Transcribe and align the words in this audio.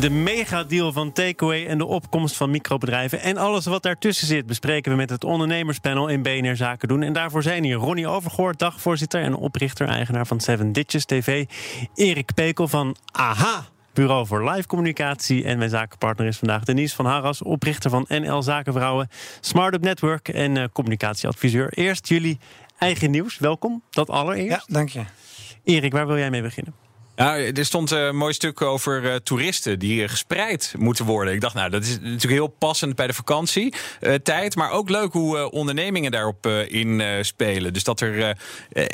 De 0.00 0.10
megadeal 0.10 0.92
van 0.92 1.12
Takeaway 1.12 1.66
en 1.66 1.78
de 1.78 1.84
opkomst 1.84 2.36
van 2.36 2.50
microbedrijven. 2.50 3.20
En 3.20 3.36
alles 3.36 3.66
wat 3.66 3.82
daartussen 3.82 4.26
zit 4.26 4.46
bespreken 4.46 4.90
we 4.90 4.96
met 4.96 5.10
het 5.10 5.24
ondernemerspanel 5.24 6.08
in 6.08 6.22
BNR 6.22 6.56
Zaken 6.56 6.88
doen. 6.88 7.02
En 7.02 7.12
daarvoor 7.12 7.42
zijn 7.42 7.64
hier 7.64 7.76
Ronnie 7.76 8.06
Overgoort, 8.06 8.58
dagvoorzitter 8.58 9.22
en 9.22 9.34
oprichter-eigenaar 9.34 10.26
van 10.26 10.40
Seven 10.40 10.72
Ditches 10.72 11.04
TV. 11.04 11.44
Erik 11.94 12.34
Pekel 12.34 12.68
van 12.68 12.96
AHA. 13.12 13.64
Bureau 13.92 14.26
voor 14.26 14.50
Live 14.50 14.66
Communicatie. 14.66 15.44
En 15.44 15.58
mijn 15.58 15.70
zakenpartner 15.70 16.26
is 16.26 16.38
vandaag 16.38 16.64
Denise 16.64 16.94
van 16.94 17.06
Harras, 17.06 17.42
oprichter 17.42 17.90
van 17.90 18.04
NL 18.08 18.42
Zakenvrouwen, 18.42 19.08
Smart 19.40 19.74
Up 19.74 19.82
Network 19.82 20.28
en 20.28 20.56
uh, 20.56 20.64
communicatieadviseur. 20.72 21.72
Eerst 21.72 22.08
jullie 22.08 22.38
eigen 22.78 23.10
nieuws. 23.10 23.38
Welkom, 23.38 23.82
dat 23.90 24.10
allereerst. 24.10 24.66
Ja, 24.66 24.74
dank 24.74 24.88
je. 24.88 25.02
Erik, 25.64 25.92
waar 25.92 26.06
wil 26.06 26.18
jij 26.18 26.30
mee 26.30 26.42
beginnen? 26.42 26.87
Ja, 27.18 27.36
er 27.36 27.64
stond 27.64 27.90
een 27.90 28.16
mooi 28.16 28.32
stuk 28.32 28.62
over 28.62 29.04
uh, 29.04 29.14
toeristen 29.14 29.78
die 29.78 30.08
gespreid 30.08 30.74
moeten 30.78 31.04
worden. 31.04 31.34
Ik 31.34 31.40
dacht, 31.40 31.54
nou, 31.54 31.70
dat 31.70 31.82
is 31.82 31.98
natuurlijk 32.00 32.32
heel 32.32 32.46
passend 32.58 32.94
bij 32.96 33.06
de 33.06 33.12
vakantietijd. 33.12 34.56
maar 34.56 34.70
ook 34.70 34.88
leuk 34.88 35.12
hoe 35.12 35.50
ondernemingen 35.50 36.10
daarop 36.10 36.46
uh, 36.46 36.70
in 36.70 37.24
spelen. 37.24 37.72
Dus 37.72 37.84
dat 37.84 38.00
er 38.00 38.36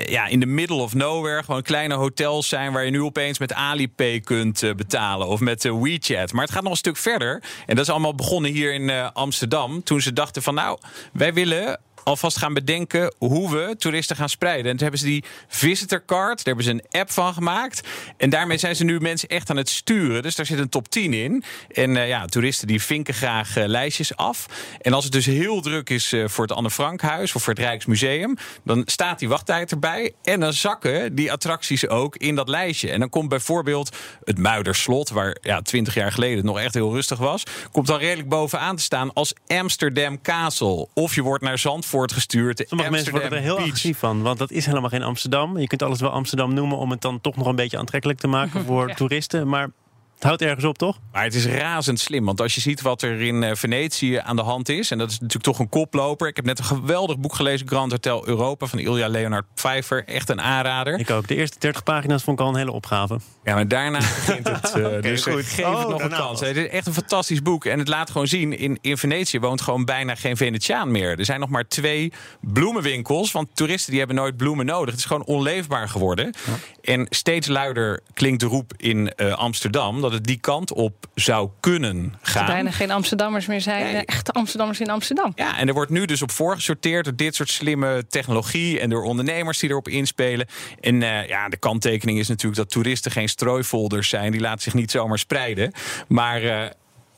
ja, 0.07 0.27
in 0.27 0.41
de 0.41 0.47
middle 0.47 0.77
of 0.77 0.95
nowhere 0.95 1.43
gewoon 1.43 1.63
kleine 1.63 1.95
hotels 1.95 2.49
zijn... 2.49 2.73
waar 2.73 2.85
je 2.85 2.91
nu 2.91 3.03
opeens 3.03 3.39
met 3.39 3.53
Alipay 3.53 4.21
kunt 4.21 4.73
betalen 4.77 5.27
of 5.27 5.41
met 5.41 5.63
WeChat. 5.63 6.33
Maar 6.33 6.45
het 6.45 6.53
gaat 6.53 6.63
nog 6.63 6.73
een 6.73 6.79
stuk 6.79 6.97
verder. 6.97 7.43
En 7.67 7.75
dat 7.77 7.85
is 7.85 7.91
allemaal 7.91 8.15
begonnen 8.15 8.53
hier 8.53 8.75
in 8.75 8.91
Amsterdam. 9.13 9.83
Toen 9.83 10.01
ze 10.01 10.13
dachten 10.13 10.43
van, 10.43 10.55
nou, 10.55 10.79
wij 11.13 11.35
willen 11.35 11.81
alvast 12.05 12.37
gaan 12.37 12.55
bedenken 12.55 13.15
hoe 13.19 13.51
we 13.51 13.75
toeristen 13.79 14.17
gaan 14.17 14.29
spreiden. 14.29 14.65
En 14.65 14.71
toen 14.71 14.83
hebben 14.83 15.01
ze 15.01 15.07
die 15.07 15.25
visitor 15.49 16.05
card, 16.05 16.37
daar 16.37 16.55
hebben 16.55 16.65
ze 16.65 16.71
een 16.71 17.01
app 17.01 17.11
van 17.11 17.35
gemaakt. 17.35 17.89
En 18.17 18.31
daarmee 18.31 18.59
zijn 18.59 18.77
ze 18.77 18.85
nu 18.85 19.01
mensen 19.01 19.29
echt 19.29 19.51
aan 19.51 19.57
het 19.57 19.69
sturen. 19.69 20.23
Dus 20.23 20.35
daar 20.35 20.47
zit 20.47 20.59
een 20.59 20.69
top 20.69 20.89
10 20.89 21.13
in. 21.13 21.45
En 21.73 21.91
uh, 21.91 22.09
ja, 22.09 22.25
toeristen 22.25 22.67
die 22.67 22.83
vinken 22.83 23.15
graag 23.15 23.57
uh, 23.57 23.65
lijstjes 23.67 24.17
af. 24.17 24.47
En 24.81 24.93
als 24.93 25.05
het 25.05 25.13
dus 25.13 25.27
heel 25.27 25.61
druk 25.61 25.91
is 25.91 26.13
uh, 26.13 26.29
voor 26.29 26.45
het 26.45 26.57
Anne 26.57 26.71
Frankhuis 26.71 27.35
of 27.35 27.43
voor 27.43 27.53
het 27.53 27.63
Rijksmuseum, 27.63 28.37
dan 28.65 28.83
staat 28.85 29.19
die 29.19 29.29
wachttijd 29.29 29.71
erbij. 29.71 30.13
En 30.23 30.41
dan 30.41 30.53
zakken 30.53 31.15
die 31.15 31.33
attracties 31.33 31.89
ook 31.89 32.17
in 32.17 32.35
dat 32.35 32.49
lijstje. 32.49 32.91
En 32.91 33.01
dan 33.01 33.09
komt 33.09 33.29
bijvoorbeeld 33.29 33.97
het 34.25 34.39
Muiderslot, 34.39 35.11
waar 35.11 35.37
ja, 35.41 35.61
20 35.61 35.95
jaar 35.95 36.13
geleden 36.13 36.45
nog 36.45 36.59
echt 36.59 36.75
heel 36.75 36.93
rustig 36.93 37.19
was, 37.19 37.43
komt 37.73 37.87
dan 37.87 37.99
redelijk 37.99 38.29
bovenaan 38.29 38.77
te 38.77 38.83
staan 38.83 39.13
als 39.13 39.35
Amsterdam 39.47 40.21
Castle. 40.23 40.89
Of 40.95 41.15
je 41.15 41.23
wordt 41.23 41.45
naar 41.45 41.59
Zandvoort 41.59 41.94
gestuurd. 42.03 42.65
Sommige 42.67 42.91
mensen 42.91 43.13
worden 43.13 43.33
er 43.33 43.39
heel 43.39 43.59
agressief 43.59 43.99
van, 43.99 44.23
want 44.23 44.39
dat 44.39 44.51
is 44.51 44.67
helemaal 44.67 44.89
geen 44.89 45.03
Amsterdam. 45.03 45.59
Je 45.59 45.67
kunt 45.67 45.83
alles 45.83 46.01
wel 46.01 46.11
Amsterdam 46.11 46.55
noemen 46.55 46.79
om 46.79 46.91
het 46.91 47.01
dan 47.01 47.21
toch 47.21 47.37
nog 47.37 47.47
een 47.47 47.57
beetje 47.57 47.79
aantrekkelijk 47.79 48.19
te 48.19 48.27
maken 48.27 48.65
voor 48.67 48.89
ja. 48.89 48.95
toeristen. 48.95 49.49
Maar 49.49 49.71
het 50.15 50.23
houdt 50.23 50.43
ergens 50.43 50.65
op, 50.65 50.79
toch? 50.79 50.99
Maar 51.13 51.25
het 51.25 51.35
is 51.35 51.47
razend 51.47 52.01
slim. 52.01 52.25
Want 52.25 52.41
als 52.41 52.55
je 52.55 52.61
ziet 52.61 52.83
wat 52.83 53.03
er 53.03 53.21
in 53.21 53.57
Venetië 53.57 54.17
aan 54.17 54.37
de 54.37 54.43
hand 54.43 54.69
is... 54.69 54.91
en 54.91 54.99
dat 54.99 55.09
is 55.09 55.15
natuurlijk 55.15 55.45
toch 55.45 55.59
een 55.59 55.69
koploper. 55.69 56.29
Ik 56.29 56.37
heb 56.37 56.45
net 56.45 56.59
een 56.59 56.65
geweldig 56.65 57.19
boek 57.19 57.35
gelezen... 57.35 57.67
Grand 57.69 57.91
Hotel 57.91 58.29
Europa 58.29 58.67
van 58.67 58.79
Ilja 58.79 59.09
Leonard 59.09 59.45
Pfeiffer. 59.55 60.05
Echt 60.05 60.29
een 60.29 60.41
aanrader. 60.41 60.99
Ik 60.99 61.11
ook. 61.11 61.29
De 61.29 61.37
eerste 61.37 61.59
30 61.59 61.83
pagina's 61.83 62.23
vond 62.23 62.39
ik 62.39 62.45
al 62.45 62.51
een 62.51 62.59
hele 62.59 62.73
opgave. 62.73 63.19
Ja, 63.45 63.55
maar 63.55 63.69
daarna 63.69 63.99
begint 63.99 64.49
het. 64.49 64.75
Uh, 64.77 64.87
okay, 64.87 65.01
dus 65.11 65.23
goed. 65.23 65.45
geef 65.45 65.65
oh, 65.65 65.79
het 65.79 65.89
nog 65.89 66.03
een 66.03 66.11
kans. 66.11 66.41
Het 66.41 66.57
is 66.57 66.69
echt 66.69 66.87
een 66.87 66.93
fantastisch 66.95 67.43
boek. 67.43 67.65
En 67.65 67.79
het 67.79 67.89
laat 67.89 68.11
gewoon 68.11 68.27
zien... 68.27 68.59
in, 68.59 68.79
in 68.81 68.99
Venetië 68.99 69.39
woont 69.39 69.61
gewoon 69.61 69.85
bijna 69.85 70.15
geen 70.15 70.37
Venetiaan 70.37 70.91
meer. 70.91 71.19
Er 71.19 71.25
zijn 71.25 71.41
nog 71.41 71.49
maar 71.49 71.69
twee 71.69 72.13
bloemenwinkels. 72.41 73.33
Want 73.33 73.49
toeristen 73.57 73.91
die 73.91 73.99
hebben 73.99 74.17
nooit 74.17 74.37
bloemen 74.37 74.67
nodig. 74.67 74.91
Het 74.91 74.99
is 74.99 75.05
gewoon 75.05 75.25
onleefbaar 75.25 75.89
geworden. 75.89 76.35
Ja. 76.47 76.93
En 76.93 77.07
steeds 77.11 77.47
luider 77.47 78.01
klinkt 78.13 78.41
de 78.41 78.47
roep 78.47 78.73
in 78.77 79.13
uh, 79.17 79.33
Amsterdam... 79.33 80.01
dat 80.05 80.13
het 80.13 80.25
die 80.25 80.39
kant 80.41 80.73
op 80.73 81.07
zou 81.15 81.51
kunnen 81.61 82.15
gaan. 82.23 82.47
Er 82.47 82.53
bijna 82.53 82.71
geen 82.71 82.91
Amsterdammers 82.91 83.47
meer 83.47 83.61
zijn. 83.61 83.93
Nee. 83.93 84.05
Echte 84.05 84.33
Amsterdammers 84.33 84.81
in 84.81 84.91
Amsterdam. 84.91 85.33
Ja, 85.35 85.59
en 85.59 85.69
er 85.69 85.75
wordt 85.75 85.91
nu 85.91 86.05
dus 86.05 86.23
op 86.23 86.31
voorgesorteerd 86.31 87.05
door 87.05 87.17
dit 87.17 87.35
soort 87.35 87.51
slimme 87.51 88.07
technologie 88.09 88.81
en 88.81 88.91
door 88.91 89.03
ondernemers 89.03 89.59
die 89.59 89.71
erop 89.71 89.89
inspelen. 89.89 90.47
En 90.81 90.95
uh, 90.95 91.29
ja, 91.29 91.49
de 91.49 91.57
kanttekening 91.57 92.19
is 92.19 92.29
natuurlijk 92.29 92.57
dat 92.57 92.71
toeristen 92.71 93.11
geen 93.11 93.29
strooifolders 93.29 94.09
zijn. 94.09 94.33
Die 94.33 94.41
laten 94.41 94.63
zich 94.63 94.75
niet 94.75 94.91
zomaar 94.91 95.19
spreiden. 95.19 95.73
Maar. 96.09 96.43
Uh, 96.43 96.65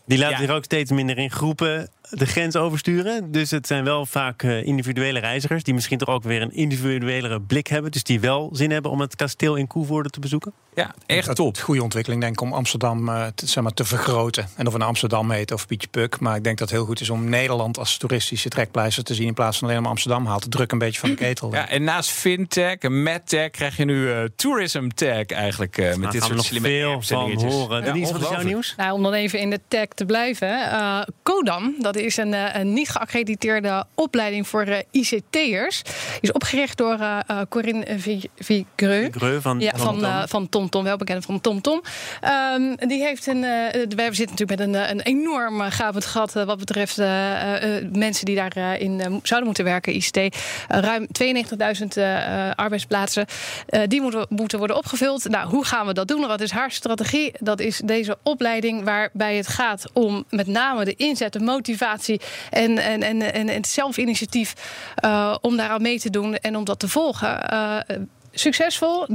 die 0.07 0.19
laten 0.19 0.41
ja. 0.41 0.47
zich 0.47 0.55
ook 0.55 0.65
steeds 0.65 0.91
minder 0.91 1.19
in 1.19 1.31
groepen 1.31 1.89
de 2.11 2.27
grens 2.27 2.57
oversturen. 2.57 3.33
Dus 3.33 3.51
het 3.51 3.67
zijn 3.67 3.85
wel 3.85 4.07
vaak 4.07 4.43
uh, 4.43 4.67
individuele 4.67 5.19
reizigers... 5.19 5.63
die 5.63 5.75
misschien 5.75 5.99
toch 5.99 6.09
ook 6.09 6.23
weer 6.23 6.43
een 6.43 6.55
individuelere 6.55 7.41
blik 7.41 7.67
hebben. 7.67 7.91
Dus 7.91 8.03
die 8.03 8.21
wel 8.21 8.49
zin 8.53 8.71
hebben 8.71 8.91
om 8.91 9.01
het 9.01 9.17
kasteel 9.17 9.57
in 9.57 9.67
Koevoorde 9.67 10.11
te 10.11 10.21
bezoeken. 10.21 10.53
Ja, 10.75 10.95
echt 11.07 11.35
top. 11.35 11.59
Goede 11.59 11.83
ontwikkeling 11.83 12.21
denk 12.21 12.33
ik 12.33 12.41
om 12.41 12.53
Amsterdam 12.53 13.09
uh, 13.09 13.27
te, 13.35 13.47
zeg 13.47 13.63
maar, 13.63 13.73
te 13.73 13.85
vergroten. 13.85 14.49
En 14.57 14.67
of 14.67 14.75
een 14.75 14.83
Amsterdam 14.83 15.31
heet 15.31 15.53
of 15.53 15.67
Pietje 15.67 15.89
Puk. 15.89 16.21
Maar 16.21 16.37
ik 16.37 16.45
denk 16.45 16.59
dat 16.59 16.69
het 16.69 16.79
heel 16.79 16.87
goed 16.87 17.01
is 17.01 17.11
om 17.11 17.29
Nederland 17.29 17.79
als 17.79 17.97
toeristische 17.97 18.49
trekpleister 18.49 19.05
te 19.05 19.15
zien... 19.15 19.27
in 19.27 19.35
plaats 19.35 19.59
van 19.59 19.69
alleen 19.69 19.81
maar 19.81 19.91
Amsterdam 19.91 20.27
haalt 20.27 20.43
de 20.43 20.49
druk 20.49 20.73
een 20.73 20.79
beetje 20.79 21.01
van 21.01 21.09
de 21.09 21.15
ketel. 21.15 21.53
Ja, 21.53 21.69
en 21.69 21.85
naast 21.85 22.11
fintech 22.11 22.79
en 22.79 23.03
medtech 23.03 23.51
krijg 23.51 23.77
je 23.77 23.85
nu 23.85 24.09
uh, 24.09 24.19
tourism 24.37 24.89
tech 24.89 25.27
eigenlijk... 25.27 25.77
met 25.77 25.99
nou, 25.99 26.13
dit 26.13 26.23
soort 26.23 26.35
nog 26.35 26.45
slimme 26.45 26.69
veel 26.69 27.03
van 27.03 27.33
horen. 27.33 27.85
Ja, 27.85 27.93
Denise, 27.93 28.13
wat 28.13 28.23
is 28.23 28.29
jouw 28.29 28.43
nieuws? 28.43 28.75
Nou, 28.77 28.93
om 28.93 29.03
dan 29.03 29.13
even 29.13 29.39
in 29.39 29.51
de 29.51 29.61
tech 29.69 29.89
te 29.89 30.05
blijven. 30.05 30.59
Codam, 31.23 31.75
dat 31.79 31.96
is 31.97 32.17
een, 32.17 32.59
een 32.61 32.73
niet 32.73 32.89
geaccrediteerde 32.89 33.85
opleiding 33.95 34.49
voor 34.49 34.69
uh, 34.69 34.77
ICT'ers. 34.91 35.83
Die 35.83 36.21
is 36.21 36.33
opgericht 36.33 36.77
door 36.77 36.99
uh, 36.99 37.19
Corinne 37.49 37.85
Vigreux. 38.37 39.41
van, 39.41 39.61
ja, 39.61 39.73
van, 39.77 40.29
van 40.29 40.49
TomTom, 40.49 40.85
wel 40.85 40.97
bekend 40.97 41.25
van 41.25 41.41
TomTom. 41.41 41.83
Um, 42.55 42.77
die 42.77 43.03
heeft 43.03 43.27
een. 43.27 43.41
wij 43.41 44.15
zitten 44.15 44.37
natuurlijk 44.37 44.59
met 44.59 44.61
een, 44.61 44.91
een 44.91 45.01
enorm 45.01 45.61
gapend 45.61 46.05
gat 46.05 46.33
wat 46.33 46.59
betreft 46.59 46.97
mensen 47.93 48.25
die 48.25 48.37
daarin 48.37 49.21
zouden 49.23 49.45
moeten 49.45 49.65
werken, 49.65 49.95
ICT. 49.95 50.37
ruim 50.69 51.07
92.000 51.23 52.03
arbeidsplaatsen. 52.55 53.27
die 53.87 54.01
moeten, 54.01 54.27
moeten 54.29 54.59
worden 54.59 54.77
opgevuld. 54.77 55.29
Nou, 55.29 55.49
hoe 55.49 55.65
gaan 55.65 55.87
we 55.87 55.93
dat 55.95 56.09
doen? 56.09 56.27
Wat 56.27 56.41
is 56.41 56.51
haar 56.51 56.71
strategie? 56.71 57.33
Dat 57.39 57.61
is 57.61 57.81
deze 57.85 58.19
opleiding 58.23 58.85
waarbij 58.85 59.37
het 59.37 59.49
gaat 59.49 59.85
om 59.93 60.25
met 60.31 60.47
name 60.47 60.85
de 60.85 60.95
inzet, 60.95 61.33
de 61.33 61.41
motivatie 61.41 61.86
en, 62.51 62.79
en, 62.79 63.03
en, 63.03 63.33
en 63.33 63.49
het 63.49 63.69
zelfinitiatief 63.69 64.55
uh, 65.05 65.37
om 65.41 65.57
daaraan 65.57 65.83
mee 65.83 66.01
te 66.01 66.11
doen 66.11 66.37
en 66.37 66.57
om 66.57 66.65
dat 66.65 66.79
te 66.79 66.89
volgen. 66.89 67.41
Succesvol. 68.39 69.07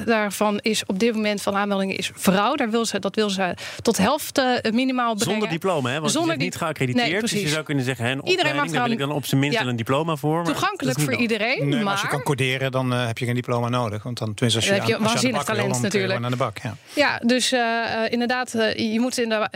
30% 0.00 0.04
daarvan 0.04 0.58
is 0.58 0.82
op 0.86 0.98
dit 0.98 1.14
moment 1.14 1.42
van 1.42 1.56
aanmeldingen 1.56 1.96
is 1.96 2.10
vrouw. 2.14 2.54
Daar 2.54 2.70
wil 2.70 2.84
ze, 2.84 2.98
dat 2.98 3.14
wil 3.14 3.30
ze 3.30 3.54
tot 3.82 3.96
helft 3.96 4.38
uh, 4.38 4.44
minimaal 4.72 5.14
brengen. 5.14 5.32
Zonder 5.32 5.48
diploma, 5.48 5.90
hè? 5.90 6.00
Want 6.00 6.12
Zonder 6.12 6.36
is 6.36 6.42
niet 6.42 6.56
geaccrediteerd. 6.56 7.10
Nee, 7.10 7.20
dus 7.20 7.30
je 7.30 7.48
zou 7.48 7.64
kunnen 7.64 7.84
zeggen, 7.84 8.06
een 8.06 8.20
iedereen 8.24 8.56
mag 8.56 8.66
daar 8.66 8.82
wil 8.82 8.92
ik 8.92 8.98
dan 8.98 9.10
op 9.10 9.26
zijn 9.26 9.40
minst 9.40 9.58
ja, 9.58 9.66
een 9.66 9.76
diploma 9.76 10.16
voor. 10.16 10.44
Toegankelijk 10.44 11.00
voor 11.00 11.14
iedereen. 11.14 11.68
Nee, 11.68 11.82
maar... 11.82 11.92
als 11.92 12.02
je 12.02 12.08
kan 12.08 12.22
coderen, 12.22 12.72
dan 12.72 12.92
uh, 12.92 13.06
heb 13.06 13.18
je 13.18 13.24
geen 13.24 13.34
diploma 13.34 13.68
nodig. 13.68 14.02
Want 14.02 14.18
dan, 14.18 14.34
tenminste, 14.34 14.60
als 14.60 14.68
je, 14.68 14.80
heb 14.80 14.88
je 14.88 14.96
aan, 14.96 15.02
waanzinnig 15.02 15.44
talent 15.44 15.72
wil, 15.72 15.80
natuurlijk. 15.80 16.24
Aan 16.24 16.30
de 16.30 16.36
bak, 16.36 16.58
ja. 16.58 16.76
ja, 16.94 17.20
dus 17.24 17.52
uh, 17.52 17.60
inderdaad, 18.08 18.52
je 18.76 19.00
moet 19.00 19.18
in 19.18 19.28
de, 19.28 19.48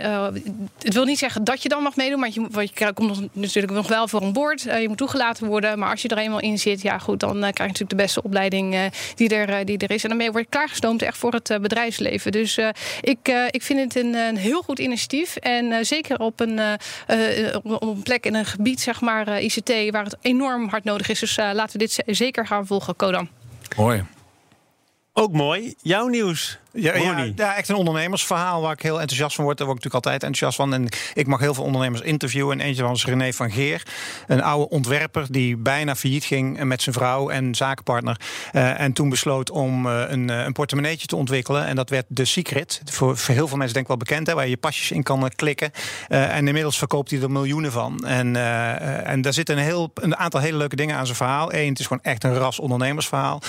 het 0.79 0.95
wil 0.95 1.05
niet 1.05 1.19
zeggen 1.19 1.45
dat 1.45 1.63
je 1.63 1.69
dan 1.69 1.83
mag 1.83 1.97
meedoen, 1.97 2.21
maar 2.21 2.31
je, 2.33 2.71
je 2.75 2.93
komt 2.93 3.09
nog, 3.09 3.21
natuurlijk 3.33 3.73
nog 3.73 3.89
wel 3.89 4.09
voor 4.09 4.23
een 4.23 4.33
boord. 4.33 4.63
je 4.63 4.85
moet 4.89 4.97
toegelaten 4.97 5.47
worden, 5.47 5.79
maar 5.79 5.91
als 5.91 6.03
je 6.03 6.09
er 6.09 6.19
eenmaal 6.19 6.41
in 6.41 6.59
zit, 6.59 6.83
ja 6.83 6.99
goed, 6.99 7.21
dan 7.21 7.39
krijg 7.39 7.57
je 7.57 7.63
natuurlijk 7.63 7.91
de 7.91 7.97
beste 7.97 8.23
opleiding 8.23 8.72
die 9.15 9.29
er 9.29 9.65
die 9.65 9.79
er 9.79 9.91
is. 9.91 10.03
En 10.03 10.09
daarmee 10.09 10.33
wordt 10.33 10.49
klaargestoomd 10.49 11.03
echt 11.03 11.19
voor 11.19 11.33
het 11.33 11.59
bedrijfsleven. 11.61 12.33
Dus 12.33 12.59
uh, 12.59 12.69
ik, 13.01 13.29
uh, 13.29 13.47
ik 13.51 13.63
vind 13.63 13.79
het 13.81 14.05
een, 14.05 14.15
een, 14.15 14.37
heel 14.37 14.63
goed 14.63 14.79
initiatief. 14.79 15.37
En 15.37 15.65
uh, 15.65 15.77
zeker 15.81 16.19
op 16.19 16.41
een, 16.41 16.61
op 17.63 17.83
een 17.83 18.03
plek 18.03 18.27
in 18.27 18.35
een 18.35 18.45
gebied, 18.45 18.81
zeg 18.81 19.01
maar, 19.01 19.43
ICT, 19.43 19.91
waar 19.91 20.05
het 20.05 20.17
enorm 20.21 20.69
hard 20.69 20.85
nodig 20.85 21.09
is. 21.09 21.19
Dus 21.19 21.37
laten 21.37 21.73
we 21.73 21.79
dit 21.79 22.03
zeker 22.07 22.47
gaan 22.47 22.67
volgen, 22.67 22.97
Kodam. 22.97 23.29
Mooi. 23.77 24.05
Ook 25.13 25.33
mooi. 25.33 25.75
Jouw 25.83 26.07
nieuws, 26.07 26.59
Ja, 26.73 26.97
ja, 27.37 27.57
echt 27.57 27.69
een 27.69 27.75
ondernemersverhaal 27.75 28.63
waar 28.63 28.73
ik 28.73 28.83
heel 28.83 29.01
enthousiast 29.01 29.35
van 29.35 29.45
word. 29.45 29.59
Daar 29.59 29.67
word 29.67 29.79
ik 29.79 29.85
natuurlijk 29.85 30.15
altijd 30.15 30.33
enthousiast 30.33 30.57
van. 30.57 30.75
En 30.75 30.89
ik 31.15 31.27
mag 31.27 31.41
heel 31.41 31.55
veel 31.55 31.65
ondernemers 31.65 32.01
interviewen. 32.03 32.61
En 32.61 32.67
eentje 32.67 32.83
was 32.83 33.05
René 33.05 33.33
van 33.33 33.51
Geer, 33.51 33.83
een 34.27 34.43
oude 34.43 34.69
ontwerper 34.69 35.27
die 35.31 35.57
bijna 35.57 35.97
failliet 35.97 36.25
ging 36.25 36.65
met 36.65 36.83
zijn 36.83 36.95
vrouw 36.95 37.31
en 37.31 37.55
zakenpartner. 37.55 38.21
Eh, 38.53 38.81
en 38.81 38.93
toen 38.93 39.09
besloot 39.09 39.51
om 39.51 39.87
eh, 39.87 40.03
een, 40.09 40.31
eh, 40.31 40.45
een 40.45 40.53
portemonneetje 40.53 41.07
te 41.07 41.17
ontwikkelen. 41.17 41.67
En 41.67 41.77
dat 41.77 41.91
werd 41.91 42.07
The 42.15 42.25
Secret. 42.25 42.83
Voor, 42.85 43.17
voor 43.17 43.35
heel 43.35 43.49
veel 43.49 43.57
mensen 43.57 43.75
denk 43.75 43.89
ik 43.91 43.97
wel 43.97 44.07
bekend, 44.07 44.27
hè, 44.27 44.35
waar 44.35 44.45
je 44.45 44.51
je 44.51 44.57
pasjes 44.57 44.91
in 44.91 45.03
kan 45.03 45.31
klikken. 45.37 45.71
En 46.09 46.47
inmiddels 46.47 46.79
verkoopt 46.79 47.11
hij 47.11 47.21
er 47.21 47.31
miljoenen 47.31 47.73
van. 47.73 48.07
En, 48.07 48.37
en 49.07 49.23
daar 49.23 49.33
zitten 49.33 49.57
een, 49.57 49.65
heel, 49.65 49.91
een 49.95 50.17
aantal 50.17 50.41
hele 50.41 50.57
leuke 50.57 50.77
dingen 50.77 50.97
aan 50.97 51.05
zijn 51.05 51.17
verhaal. 51.17 51.53
Eén, 51.53 51.69
het 51.69 51.79
is 51.79 51.87
gewoon 51.87 52.03
echt 52.03 52.25
een 52.25 52.35
ras 52.35 52.59
ondernemersverhaal. 52.59 53.43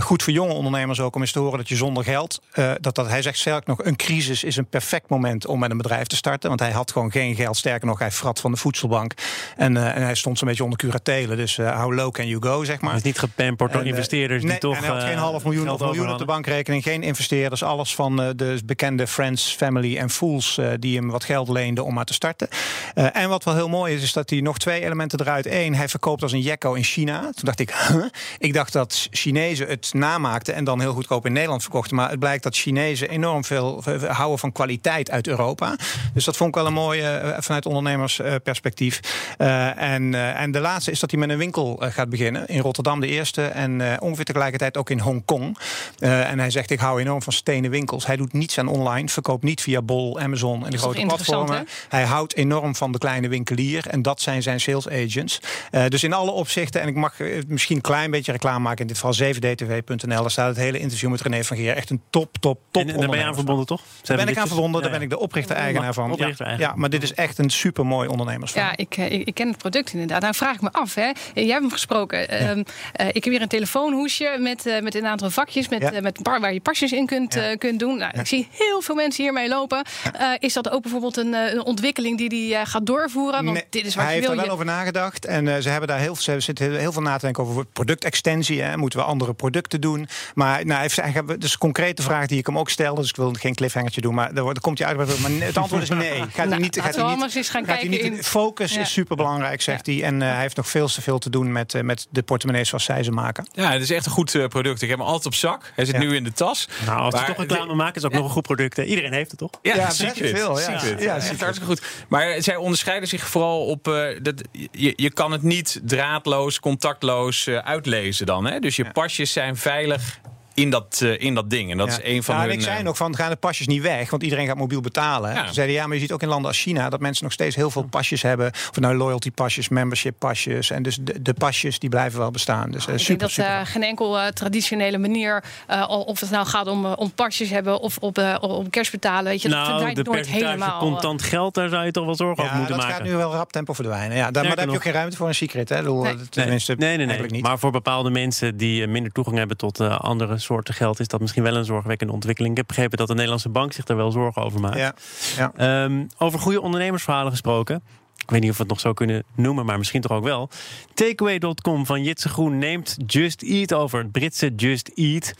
Goed 0.00 0.22
voor 0.22 0.32
jonge 0.32 0.52
ondernemers 0.52 1.00
ook 1.00 1.14
om 1.14 1.20
eens 1.20 1.32
te 1.32 1.38
horen 1.38 1.58
dat 1.58 1.68
je 1.68 1.76
zonder 1.76 2.04
geld. 2.04 2.42
Eh, 2.68 2.76
dat, 2.80 2.94
dat, 2.94 3.08
hij 3.08 3.22
zegt 3.22 3.38
sterk 3.38 3.66
nog, 3.66 3.84
een 3.84 3.96
crisis 3.96 4.44
is 4.44 4.56
een 4.56 4.66
perfect 4.66 5.08
moment 5.08 5.46
om 5.46 5.58
met 5.58 5.70
een 5.70 5.76
bedrijf 5.76 6.06
te 6.06 6.16
starten. 6.16 6.48
Want 6.48 6.60
hij 6.60 6.70
had 6.70 6.92
gewoon 6.92 7.10
geen 7.10 7.34
geld. 7.34 7.56
Sterker 7.56 7.86
nog, 7.86 7.98
hij 7.98 8.10
frat 8.10 8.40
van 8.40 8.50
de 8.50 8.56
voedselbank. 8.56 9.12
En, 9.56 9.76
eh, 9.76 9.96
en 9.96 10.02
hij 10.02 10.14
stond 10.14 10.38
zo'n 10.38 10.48
beetje 10.48 10.64
onder 10.64 10.78
curatelen. 10.78 11.36
Dus 11.36 11.58
eh, 11.58 11.80
how 11.80 11.94
low 11.94 12.12
can 12.12 12.26
you 12.26 12.42
go, 12.42 12.64
zeg 12.64 12.80
maar. 12.80 12.90
Hij 12.90 12.98
is 12.98 13.04
niet 13.04 13.18
gepamperd 13.18 13.72
door 13.72 13.86
investeerders 13.86 14.40
die 14.40 14.50
nee, 14.50 14.58
toch. 14.58 14.76
En 14.76 14.82
hij 14.82 14.88
had 14.88 15.02
geen 15.02 15.16
half 15.16 15.44
miljoen 15.44 15.70
of 15.70 15.80
miljoen 15.80 16.12
op 16.12 16.18
de 16.18 16.24
bankrekening, 16.24 16.82
geen 16.82 17.02
investeerders. 17.02 17.62
Alles 17.62 17.94
van 17.94 18.16
de 18.16 18.60
bekende 18.64 19.06
Friends, 19.06 19.54
Family 19.54 19.96
en 19.96 20.10
Fools 20.10 20.60
die 20.78 20.96
hem 20.96 21.10
wat 21.10 21.24
geld 21.24 21.48
leenden 21.48 21.84
om 21.84 21.94
maar 21.94 22.04
te 22.04 22.12
starten. 22.12 22.48
En 22.94 23.28
wat 23.28 23.44
wel 23.44 23.54
heel 23.54 23.68
mooi 23.68 23.94
is, 23.94 24.02
is 24.02 24.12
dat 24.12 24.30
hij 24.30 24.40
nog 24.40 24.58
twee 24.58 24.84
elementen 24.84 25.20
eruit. 25.20 25.46
Eén, 25.46 25.74
hij 25.74 25.88
verkoopt 25.88 26.22
als 26.22 26.32
een 26.32 26.40
jekko 26.40 26.74
in 26.74 26.84
China. 26.84 27.20
Toen 27.20 27.32
dacht 27.44 27.60
ik, 27.60 27.70
huh? 27.88 28.04
ik 28.38 28.52
dacht 28.52 28.72
dat 28.72 29.08
Chinezen 29.10 29.68
het 29.68 29.94
namaakten 29.94 30.54
en 30.54 30.64
dan 30.64 30.80
heel 30.80 30.92
goedkoop 30.92 31.26
in 31.26 31.32
Nederland 31.32 31.62
verkochten. 31.62 31.96
Maar 31.96 32.10
het 32.10 32.18
blijkt 32.18 32.42
dat 32.42 32.56
Chinezen 32.58 33.08
enorm 33.08 33.44
veel 33.44 33.84
houden 34.06 34.38
van 34.38 34.52
kwaliteit 34.52 35.10
uit 35.10 35.26
Europa. 35.26 35.76
Dus 36.14 36.24
dat 36.24 36.36
vond 36.36 36.48
ik 36.48 36.54
wel 36.54 36.66
een 36.66 36.72
mooie 36.72 37.02
eh, 37.02 37.36
vanuit 37.40 37.66
ondernemersperspectief. 37.66 39.00
Eh, 39.36 39.82
en, 39.82 40.14
eh, 40.14 40.40
en 40.40 40.50
de 40.50 40.60
laatste 40.60 40.90
is 40.90 41.00
dat 41.00 41.10
hij 41.10 41.20
met 41.20 41.30
een 41.30 41.38
winkel 41.38 41.76
gaat 41.80 42.08
beginnen. 42.08 42.46
In 42.46 42.60
Rotterdam 42.60 43.00
de 43.00 43.06
eerste 43.06 43.42
en 43.42 44.00
ongeveer 44.00 44.24
tegelijkertijd 44.24 44.76
ook 44.76 44.90
in 44.90 45.00
Hongkong. 45.00 45.58
En 45.98 46.38
hij 46.38 46.50
zegt, 46.50 46.70
ik 46.70 46.78
hou 46.78 47.00
enorm 47.00 47.22
van 47.22 47.32
stenen 47.32 47.70
winkels. 47.70 48.06
Hij 48.06 48.16
doet 48.16 48.32
niets 48.32 48.58
aan 48.58 48.68
online, 48.68 49.08
verkoopt 49.08 49.42
niet 49.42 49.60
via 49.60 49.82
Bol, 49.82 50.20
Amazon 50.20 50.64
en 50.64 50.70
de 50.70 50.78
grote 50.78 51.06
platformen. 51.06 51.68
Hij 51.88 52.04
houdt 52.04 52.36
enorm 52.36 52.74
van 52.74 52.92
de 52.92 52.98
kleine 52.98 53.28
winkelier 53.28 53.86
en 53.86 54.02
dat 54.02 54.20
zijn 54.20 54.42
zijn 54.42 54.60
sales 54.60 54.88
agents. 54.88 55.40
Dus 55.88 56.04
in 56.04 56.12
alle 56.12 56.30
opzichten, 56.30 56.80
en 56.80 56.88
ik 56.88 56.94
mag 56.94 57.14
misschien 57.46 57.76
een 57.76 57.82
klein 57.82 58.10
beetje 58.10 58.32
reclame 58.32 58.58
maken, 58.58 58.80
in 58.80 58.86
dit 58.86 58.98
geval 58.98 59.34
7dtv.nl, 59.34 60.20
daar 60.20 60.30
staat 60.30 60.48
het 60.48 60.56
hele 60.56 60.78
interview 60.78 61.10
met 61.10 61.20
René 61.20 61.44
van 61.44 61.56
Geer. 61.56 61.76
Echt 61.76 61.90
een 61.90 62.02
top, 62.10 62.38
top, 62.38 62.47
top 62.70 62.82
En, 62.82 62.88
en 62.88 63.00
daar 63.00 63.08
ben 63.08 63.18
je 63.18 63.24
aan 63.24 63.34
verbonden, 63.34 63.66
toch? 63.66 63.82
Daar 64.02 64.16
ben 64.16 64.28
ik 64.28 64.36
aan 64.36 64.46
verbonden, 64.46 64.82
daar 64.82 64.90
ben 64.90 65.02
ik 65.02 65.10
de 65.10 65.18
oprichter-eigenaar 65.18 65.94
van. 65.94 66.12
Oprichter-eigenaar. 66.12 66.70
Ja, 66.70 66.76
maar 66.76 66.90
dit 66.90 67.02
is 67.02 67.14
echt 67.14 67.38
een 67.38 67.50
super 67.50 67.86
mooi 67.86 68.08
ondernemersverhaal. 68.08 68.70
Ja, 68.70 68.76
ik, 68.76 68.96
eh, 68.96 69.10
ik, 69.12 69.26
ik 69.26 69.34
ken 69.34 69.48
het 69.48 69.56
product 69.58 69.92
inderdaad. 69.92 70.20
Nou 70.20 70.34
vraag 70.34 70.54
ik 70.54 70.60
me 70.60 70.72
af, 70.72 70.94
hè. 70.94 71.10
jij 71.34 71.46
hebt 71.46 71.60
hem 71.60 71.70
gesproken. 71.70 72.28
Ehm, 72.28 72.62
eh, 72.92 73.06
ik 73.08 73.24
heb 73.24 73.32
hier 73.32 73.42
een 73.42 73.48
telefoonhoesje 73.48 74.36
met, 74.40 74.66
eh, 74.66 74.80
met 74.82 74.94
een 74.94 75.06
aantal 75.06 75.30
vakjes 75.30 75.68
met, 75.68 75.80
Ja. 75.82 75.92
eh, 75.92 76.02
met 76.02 76.22
bar, 76.22 76.40
waar 76.40 76.52
je 76.52 76.60
pasjes 76.60 76.92
in 76.92 77.06
kunt, 77.06 77.34
Ja. 77.34 77.50
eh, 77.50 77.58
kunt 77.58 77.78
doen. 77.78 77.98
Nou, 77.98 78.18
Ik 78.20 78.26
zie 78.26 78.48
heel 78.50 78.80
veel 78.80 78.94
mensen 78.94 79.22
hiermee 79.24 79.48
lopen. 79.48 79.82
Eh, 80.12 80.30
is 80.38 80.52
dat 80.52 80.70
ook 80.70 80.82
bijvoorbeeld 80.82 81.16
een, 81.16 81.34
eh, 81.34 81.52
een 81.52 81.64
ontwikkeling 81.64 82.28
die 82.28 82.54
hij 82.54 82.66
gaat 82.66 82.86
doorvoeren? 82.86 83.44
Want 83.44 83.56
Nee, 83.56 83.66
dit 83.70 83.86
is 83.86 83.94
wat 83.94 84.04
hij 84.04 84.14
je 84.14 84.18
heeft 84.20 84.26
wil. 84.26 84.36
daar 84.36 84.46
wel 84.46 84.54
Je- 84.56 84.60
over 84.62 84.74
nagedacht. 84.74 85.24
En 85.26 85.48
eh, 85.48 85.60
ze 85.62 85.68
hebben 85.68 85.88
daar 85.88 85.98
heel, 85.98 86.16
ze 86.16 86.40
zitten 86.40 86.78
heel 86.78 86.92
veel 86.92 87.02
na 87.02 87.14
te 87.16 87.24
denken 87.24 87.42
over 87.44 87.64
productextensie. 87.98 88.62
Hè. 88.62 88.76
Moeten 88.76 88.98
we 88.98 89.04
andere 89.04 89.34
producten 89.34 89.80
doen? 89.80 90.08
Maar 90.34 90.56
nou, 90.58 90.72
hij 90.72 90.80
heeft, 90.82 90.96
hij 90.96 91.10
heeft- 91.10 91.40
dus 91.40 91.52
een 91.52 91.58
concrete 91.58 92.02
vraag 92.02 92.26
die 92.26 92.37
ik 92.38 92.46
hem 92.46 92.58
ook 92.58 92.70
stelde. 92.70 93.00
Dus 93.00 93.10
ik 93.10 93.16
wil 93.16 93.32
geen 93.32 93.54
cliffhangertje 93.54 94.00
doen. 94.00 94.14
Maar 94.14 94.34
daar, 94.34 94.60
komt 94.60 94.78
hij 94.78 94.88
uit. 94.88 94.96
Maar 94.96 95.30
het 95.46 95.56
antwoord 95.56 95.82
is 95.82 95.88
nee. 95.88 96.18
Gaat 96.20 96.34
hij 96.34 96.46
Nou, 96.46 96.60
niet, 96.60 96.80
gaat 96.80 96.84
we 96.94 97.00
hij 97.00 97.02
niet, 97.04 97.12
anders 97.14 97.34
eens 97.34 97.48
gaan 97.48 97.64
gaat 97.64 97.78
hij 97.80 97.88
kijken 97.88 98.08
niet- 98.10 98.16
in- 98.18 98.24
Focus 98.24 98.74
Ja. 98.74 98.80
is 98.80 98.92
super 98.92 99.16
belangrijk, 99.16 99.62
zegt 99.62 99.86
hij. 99.86 100.02
En 100.02 100.22
eh, 100.22 100.28
hij 100.30 100.40
heeft 100.40 100.56
nog 100.56 100.68
veel 100.68 100.88
te 100.88 101.02
veel 101.02 101.18
te 101.18 101.30
doen 101.30 101.52
met, 101.52 101.74
eh, 101.74 101.82
met 101.82 102.06
de 102.10 102.22
portemonnees 102.22 102.68
zoals 102.68 102.84
zij 102.84 103.02
ze 103.02 103.10
maken. 103.10 103.48
Ja, 103.52 103.72
het 103.72 103.82
is 103.82 103.90
echt 103.90 104.06
een 104.06 104.12
goed 104.12 104.34
eh, 104.34 104.46
product. 104.46 104.82
Ik 104.82 104.88
heb 104.88 104.98
hem 104.98 105.06
altijd 105.06 105.26
op 105.26 105.34
zak. 105.34 105.72
Hij 105.74 105.84
zit 105.84 105.94
Ja. 105.94 106.00
nu 106.00 106.16
in 106.16 106.24
de 106.24 106.32
tas. 106.32 106.68
Nou, 106.86 106.98
als 107.00 107.14
je 107.14 107.20
Maar 107.20 107.28
toch 107.28 107.36
reclame 107.46 107.74
maakt, 107.74 107.96
is 107.96 108.04
ook 108.04 108.12
nog 108.12 108.24
een 108.24 108.30
goed 108.30 108.42
product. 108.42 108.78
Iedereen 108.78 109.12
heeft 109.12 109.30
het 109.30 109.38
toch? 109.38 109.50
Ja, 109.62 109.74
Ja, 109.74 109.90
veel, 109.90 110.60
ja. 110.60 110.70
Ja, 110.70 110.80
Ja, 110.98 111.14
echt 111.14 111.22
secret. 111.22 111.40
hartstikke 111.40 111.64
goed. 111.64 111.82
Maar 112.08 112.42
zij 112.42 112.56
onderscheiden 112.56 113.08
zich 113.08 113.28
vooral 113.28 113.64
op... 113.66 113.88
eh, 113.88 113.94
dat, 114.22 114.42
je, 114.70 114.92
je 114.96 115.10
kan 115.12 115.32
het 115.32 115.42
niet 115.42 115.80
draadloos, 115.84 116.60
contactloos 116.60 117.48
uitlezen 117.48 118.26
dan. 118.26 118.44
Hè? 118.46 118.58
Dus 118.58 118.76
je 118.76 118.90
pasjes 118.92 119.32
zijn 119.32 119.56
veilig 119.56 120.20
in 120.58 120.70
dat, 120.70 121.00
eh, 121.02 121.20
in 121.20 121.34
dat 121.34 121.50
ding. 121.50 121.70
En 121.70 121.76
dat 121.78 121.86
Ja. 121.88 121.92
is 121.92 122.00
een 122.14 122.22
van 122.22 122.34
ja, 122.34 122.40
hun... 122.40 122.50
en 122.50 122.56
ik 122.56 122.62
zei 122.62 122.78
eh, 122.78 122.84
nog 122.84 122.96
van, 122.96 123.16
gaan 123.16 123.30
de 123.30 123.36
pasjes 123.36 123.66
niet 123.66 123.82
weg? 123.82 124.10
Want 124.10 124.22
iedereen 124.22 124.46
gaat 124.46 124.56
mobiel 124.56 124.80
betalen. 124.80 125.34
Ja. 125.34 125.46
Ze 125.46 125.52
zeiden, 125.54 125.74
ja, 125.76 125.86
maar 125.86 125.94
je 125.94 126.00
ziet 126.00 126.12
ook 126.12 126.22
in 126.22 126.28
landen 126.28 126.48
als 126.48 126.60
China... 126.60 126.88
dat 126.88 127.00
mensen 127.00 127.24
nog 127.24 127.32
steeds 127.32 127.56
heel 127.56 127.70
veel 127.70 127.82
pasjes 127.82 128.22
hebben. 128.22 128.46
Of 128.52 128.72
nou 128.80 128.96
loyalty 128.96 129.30
pasjes, 129.30 129.68
membership 129.68 130.14
pasjes. 130.18 130.70
En 130.70 130.82
dus 130.82 130.98
de, 131.00 131.22
de 131.22 131.34
pasjes, 131.34 131.78
die 131.78 131.88
blijven 131.90 132.18
wel 132.18 132.30
bestaan. 132.30 132.70
Dus 132.70 132.74
eh, 132.74 132.80
Ik 132.80 132.86
denk 132.86 132.98
super, 133.00 133.18
dat 133.20 133.30
super. 133.30 133.50
eh, 133.50 133.66
geen 133.66 133.82
enkel 133.82 134.18
eh, 134.18 134.26
traditionele 134.26 134.98
manier, 134.98 135.44
eh, 135.66 135.86
al- 135.88 136.02
of 136.02 136.20
het 136.20 136.30
nou 136.30 136.46
gaat 136.46 136.66
om, 136.66 136.86
om 136.86 137.10
pasjes 137.12 137.50
hebben 137.50 137.80
of 137.80 137.96
op, 137.98 138.18
eh, 138.18 138.34
om 138.40 138.70
cash 138.70 138.90
betalen, 138.90 139.24
weet 139.24 139.42
je, 139.42 139.48
dat 139.48 139.56
Nou, 139.58 139.70
verdwijnt 139.70 139.96
de 139.96 140.02
nooit 140.02 140.26
helemaal. 140.28 140.78
contant 140.78 141.22
geld, 141.22 141.54
daar 141.54 141.68
zou 141.68 141.84
je 141.84 141.90
toch 141.90 142.04
wel 142.04 142.14
zorgen 142.14 142.42
over 142.44 142.52
Ja, 142.54 142.58
moeten 142.58 142.76
dat 142.76 142.86
maken. 142.86 143.00
gaat 143.00 143.10
nu 143.12 143.16
wel 143.16 143.32
rap 143.32 143.52
tempo 143.52 143.72
verdwijnen. 143.72 144.16
Ja, 144.16 144.30
daar, 144.30 144.32
maar 144.32 144.42
daar 144.42 144.58
heb 144.60 144.68
je 144.68 144.74
ook 144.76 144.82
geen 144.82 144.92
ruimte 144.92 145.16
voor 145.16 145.28
een 145.28 145.34
secret. 145.34 145.68
Hè? 145.68 145.82
Nee. 145.82 146.16
dat- 146.16 146.32
Tenminste, 146.32 146.72
nee, 146.72 146.78
nee, 146.88 146.96
nee. 146.96 147.04
eigenlijk 147.06 147.34
niet. 147.34 147.42
Maar 147.42 147.58
voor 147.58 147.70
bepaalde 147.70 148.10
mensen 148.10 148.56
die 148.56 148.86
minder 148.86 149.12
toegang 149.12 149.36
hebben 149.36 149.56
tot 149.56 149.80
eh, 149.80 149.98
andere 150.00 150.38
soorten 150.48 150.74
geld, 150.74 151.00
is 151.00 151.08
dat 151.08 151.20
misschien 151.20 151.42
wel 151.42 151.56
een 151.56 151.64
zorgwekkende 151.64 152.12
ontwikkeling. 152.12 152.52
Ik 152.52 152.58
heb 152.58 152.66
begrepen 152.66 152.98
dat 152.98 153.06
de 153.06 153.14
Nederlandse 153.14 153.48
bank 153.48 153.72
zich 153.72 153.84
daar 153.84 153.96
wel 153.96 154.10
zorgen 154.10 154.42
over 154.42 154.60
maakt. 154.60 154.76
ja, 154.76 154.94
ja. 155.36 155.52
Ehm, 155.56 156.04
over 156.18 156.38
goede 156.38 156.60
ondernemersverhalen 156.60 157.30
gesproken. 157.30 157.82
Ik 158.16 158.30
weet 158.30 158.40
niet 158.40 158.50
of 158.50 158.56
we 158.56 158.62
het 158.62 158.72
nog 158.72 158.80
zo 158.80 158.92
kunnen 158.92 159.24
noemen, 159.34 159.64
maar 159.66 159.78
misschien 159.78 160.00
toch 160.00 160.12
ook 160.12 160.24
wel. 160.24 160.48
Takeaway.com 160.94 161.86
van 161.86 162.02
Jitse 162.02 162.28
Groen 162.28 162.58
neemt 162.58 162.96
Just 163.06 163.42
Eat 163.42 163.74
over. 163.74 163.98
Het 163.98 164.12
Britse 164.12 164.52
Just 164.56 164.90
Eat. 164.94 165.34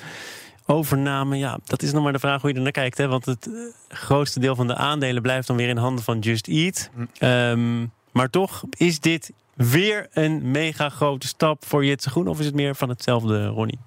Overname, 0.66 1.37
ja, 1.37 1.58
dat 1.64 1.82
is 1.82 1.93
nog 1.93 2.02
maar 2.02 2.12
de 2.12 2.19
vraag 2.19 2.40
hoe 2.40 2.50
je 2.50 2.56
er 2.56 2.62
naar 2.62 2.72
kijkt. 2.72 2.99
Hè? 2.99 3.08
Want 3.08 3.25
het 3.25 3.46
eh, 3.46 3.96
grootste 3.96 4.40
deel 4.40 4.55
van 4.55 4.66
de 4.66 4.75
aandelen 4.75 5.22
blijft 5.22 5.46
dan 5.46 5.56
weer 5.56 5.69
in 5.69 5.76
handen 5.76 6.05
van 6.05 6.19
Just 6.19 6.49
Eat. 6.49 6.90
Ehm, 7.19 7.87
maar 8.12 8.31
toch, 8.31 8.62
is 8.76 9.00
dit 9.00 9.32
weer 9.55 10.06
een 10.12 10.50
mega 10.50 10.88
grote 10.88 11.26
stap 11.26 11.64
voor 11.66 11.84
Jitse 11.84 12.10
Groen? 12.10 12.28
Of 12.28 12.38
is 12.38 12.46
het 12.46 12.55
meer 12.55 12.76
van 12.76 12.88
hetzelfde, 12.88 13.46
Ronnie? 13.46 13.78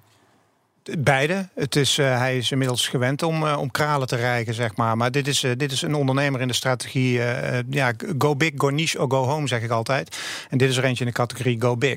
Beide. 0.98 1.48
Het 1.54 1.76
is, 1.76 1.98
eh, 1.98 2.18
hij 2.18 2.36
is 2.36 2.50
inmiddels 2.50 2.88
gewend 2.88 3.22
om, 3.22 3.46
eh, 3.46 3.58
om 3.58 3.70
kralen 3.70 4.06
te 4.06 4.16
rijgen, 4.16 4.54
zeg 4.54 4.76
maar. 4.76 4.96
Maar 4.96 5.10
dit 5.10 5.26
is, 5.28 5.42
eh, 5.42 5.50
dit 5.56 5.72
is 5.72 5.82
een 5.82 5.94
ondernemer 5.94 6.40
in 6.40 6.48
de 6.48 6.54
strategie. 6.54 7.18
eh, 7.18 7.58
eh, 7.58 7.64
ja, 7.70 7.92
go 8.18 8.36
big, 8.36 8.50
go 8.56 8.68
niche 8.68 9.00
or 9.00 9.10
go 9.10 9.24
home, 9.24 9.46
zeg 9.48 9.62
ik 9.62 9.70
altijd. 9.70 10.16
En 10.50 10.58
dit 10.58 10.70
is 10.70 10.76
er 10.76 10.84
eentje 10.84 11.04
in 11.04 11.10
de 11.10 11.16
categorie 11.16 11.60
go 11.60 11.76
big. 11.76 11.96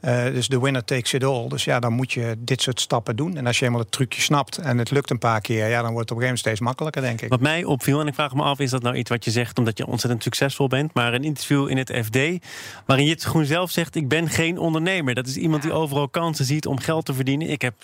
Eh, 0.00 0.24
dus 0.24 0.48
de 0.48 0.60
winner 0.60 0.84
takes 0.84 1.12
it 1.12 1.24
all. 1.24 1.48
Dus 1.48 1.64
ja, 1.64 1.80
dan 1.80 1.92
moet 1.92 2.12
je 2.12 2.34
dit 2.38 2.62
soort 2.62 2.80
stappen 2.80 3.16
doen. 3.16 3.36
En 3.36 3.46
als 3.46 3.58
je 3.58 3.64
eenmaal 3.64 3.80
het 3.80 3.92
trucje 3.92 4.20
snapt 4.20 4.58
en 4.58 4.78
het 4.78 4.90
lukt 4.90 5.10
een 5.10 5.18
paar 5.18 5.40
keer... 5.40 5.68
ja, 5.68 5.82
dan 5.82 5.92
wordt 5.92 6.08
het 6.08 6.18
op 6.18 6.22
een 6.22 6.22
gegeven 6.22 6.22
moment 6.22 6.38
steeds 6.38 6.60
makkelijker, 6.60 7.02
denk 7.02 7.20
ik. 7.20 7.28
Wat 7.28 7.40
mij 7.40 7.64
opviel, 7.64 8.00
en 8.00 8.06
ik 8.06 8.14
vraag 8.14 8.34
me 8.34 8.42
af, 8.42 8.58
is 8.58 8.70
dat 8.70 8.82
nou 8.82 8.96
iets 8.96 9.10
wat 9.10 9.24
je 9.24 9.30
zegt 9.30 9.58
omdat 9.58 9.78
je 9.78 9.86
ontzettend 9.86 10.22
succesvol 10.22 10.68
bent? 10.68 10.94
Maar 10.94 11.14
een 11.14 11.24
interview 11.24 11.68
in 11.68 11.76
het 11.76 11.92
FD, 12.04 12.46
waarin 12.86 13.06
Jitse 13.06 13.28
Groen 13.28 13.44
zelf 13.44 13.70
zegt: 13.70 13.94
Ik 13.94 14.08
ben 14.08 14.28
geen 14.28 14.58
ondernemer. 14.58 15.14
Dat 15.14 15.26
is 15.26 15.36
iemand 15.36 15.62
die 15.62 15.72
overal 15.72 16.08
kansen 16.08 16.44
ziet 16.44 16.66
om 16.66 16.78
geld 16.78 17.04
te 17.04 17.14
verdienen. 17.14 17.50
Ik 17.50 17.62
heb 17.62 17.74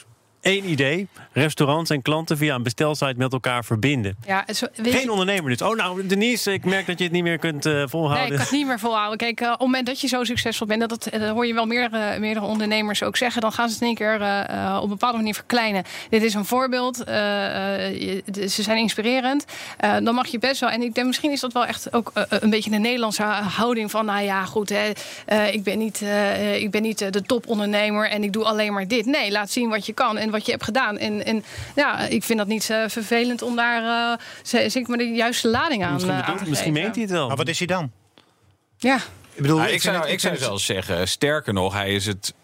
één 0.42 0.64
idee: 0.70 1.08
restaurants 1.32 1.90
en 1.90 2.02
klanten 2.02 2.36
via 2.36 2.54
een 2.54 2.62
bestelsite 2.62 3.14
met 3.16 3.32
elkaar 3.32 3.64
verbinden. 3.64 4.16
Ja, 4.26 4.44
zo, 4.54 4.66
Geen 4.82 5.10
ondernemer 5.10 5.50
dus. 5.50 5.62
Oh, 5.62 5.76
nou, 5.76 6.06
Denise, 6.06 6.52
ik 6.52 6.64
merk 6.64 6.86
dat 6.86 6.98
je 6.98 7.04
het 7.04 7.12
niet 7.12 7.22
meer 7.22 7.38
kunt 7.38 7.66
eh, 7.66 7.72
Nee, 7.72 7.88
volhouden. 7.88 8.26
ik 8.26 8.32
kan 8.32 8.40
het 8.46 8.50
niet 8.50 8.66
meer 8.66 8.78
volhouden. 8.78 9.18
Kijk, 9.18 9.40
eh, 9.40 9.46
op 9.46 9.52
het 9.52 9.60
moment 9.60 9.86
dat 9.86 10.00
je 10.00 10.06
zo 10.08 10.24
succesvol 10.24 10.66
bent, 10.66 10.88
dat, 10.88 11.06
eh, 11.06 11.20
dat 11.20 11.28
hoor 11.30 11.46
je 11.46 11.54
wel 11.54 11.66
meerdere, 11.66 12.18
meerdere 12.18 12.46
ondernemers 12.46 13.02
ook 13.02 13.16
zeggen, 13.16 13.40
dan 13.40 13.52
gaan 13.52 13.68
ze 13.68 13.72
het 13.74 13.82
in 13.82 13.86
één 13.88 13.96
keer 13.96 14.14
op 14.76 14.82
een 14.82 14.88
bepaalde 14.88 15.16
manier 15.16 15.34
verkleinen. 15.34 15.84
Dit 16.10 16.22
is 16.22 16.34
een 16.34 16.44
voorbeeld. 16.44 16.96
je- 17.06 18.22
ze 18.48 18.62
zijn 18.62 18.78
inspirerend. 18.78 19.44
Dan 20.02 20.14
mag 20.14 20.26
je 20.26 20.38
best 20.38 20.60
wel. 20.60 20.70
En 20.70 20.82
ik 20.82 20.94
denk, 20.94 21.06
misschien 21.06 21.30
is 21.30 21.40
dat 21.40 21.52
wel 21.52 21.66
echt 21.66 21.92
ook 21.92 22.10
een 22.28 22.50
beetje 22.50 22.70
een 22.72 22.80
Nederlandse 22.80 23.22
houding 23.22 23.90
van, 23.90 24.04
nou 24.04 24.22
ja, 24.22 24.44
goed, 24.44 24.68
hè, 24.68 24.90
ik 25.50 25.62
ben 25.62 25.78
niet, 25.78 26.02
ik 26.54 26.70
ben 26.70 26.82
niet 26.82 26.98
de 27.12 27.22
topondernemer 27.22 28.08
en 28.08 28.22
ik 28.22 28.32
doe 28.32 28.44
alleen 28.44 28.72
maar 28.72 28.88
dit. 28.88 29.06
Nee, 29.06 29.30
laat 29.30 29.50
zien 29.50 29.68
wat 29.68 29.86
je 29.86 29.92
kan 29.92 30.18
en 30.18 30.30
wat 30.32 30.44
je 30.46 30.50
hebt 30.52 30.64
gedaan. 30.64 30.98
En, 30.98 31.24
en 31.24 31.44
ja, 31.74 31.98
ik 31.98 32.22
vind 32.24 32.38
dat 32.38 32.48
niet 32.48 32.70
eh, 32.70 32.84
vervelend 32.88 33.42
om 33.42 33.56
daar, 33.56 34.18
eh, 34.18 34.68
zeg 34.70 34.86
maar, 34.86 34.98
de 34.98 35.04
juiste 35.04 35.48
lading 35.48 35.84
aan, 35.84 35.92
misschien 35.92 36.12
eh, 36.14 36.20
bedoelt- 36.20 36.38
aan 36.38 36.44
te 36.44 36.50
misschien 36.50 36.72
meent 36.72 36.94
hij 36.94 37.02
het 37.04 37.12
wel. 37.12 37.28
Maar 37.28 37.36
wat 37.36 37.48
is 37.48 37.58
hij 37.58 37.66
dan? 37.66 37.90
Ja. 38.78 38.96
Ik 39.34 39.42
bedoel, 39.42 39.60
Ah, 39.60 39.68
ik, 39.70 39.82
zou, 39.82 40.08
ik 40.08 40.20
zou 40.20 40.34
het- 40.34 40.42
zelfs 40.42 40.64
zeggen, 40.64 41.08
sterker 41.08 41.52
nog, 41.52 41.72
hij 41.72 41.94
is 41.94 42.06
het 42.06 42.34